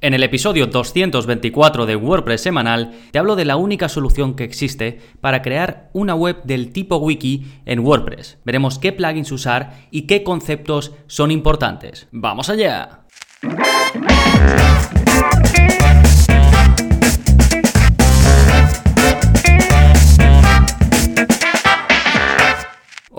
En 0.00 0.14
el 0.14 0.22
episodio 0.22 0.68
224 0.68 1.84
de 1.84 1.96
WordPress 1.96 2.40
semanal 2.40 2.92
te 3.10 3.18
hablo 3.18 3.34
de 3.34 3.44
la 3.44 3.56
única 3.56 3.88
solución 3.88 4.36
que 4.36 4.44
existe 4.44 5.00
para 5.20 5.42
crear 5.42 5.90
una 5.92 6.14
web 6.14 6.40
del 6.44 6.70
tipo 6.72 6.98
wiki 6.98 7.46
en 7.66 7.80
WordPress. 7.80 8.38
Veremos 8.44 8.78
qué 8.78 8.92
plugins 8.92 9.32
usar 9.32 9.88
y 9.90 10.02
qué 10.02 10.22
conceptos 10.22 10.92
son 11.08 11.32
importantes. 11.32 12.06
¡Vamos 12.12 12.48
allá! 12.48 13.06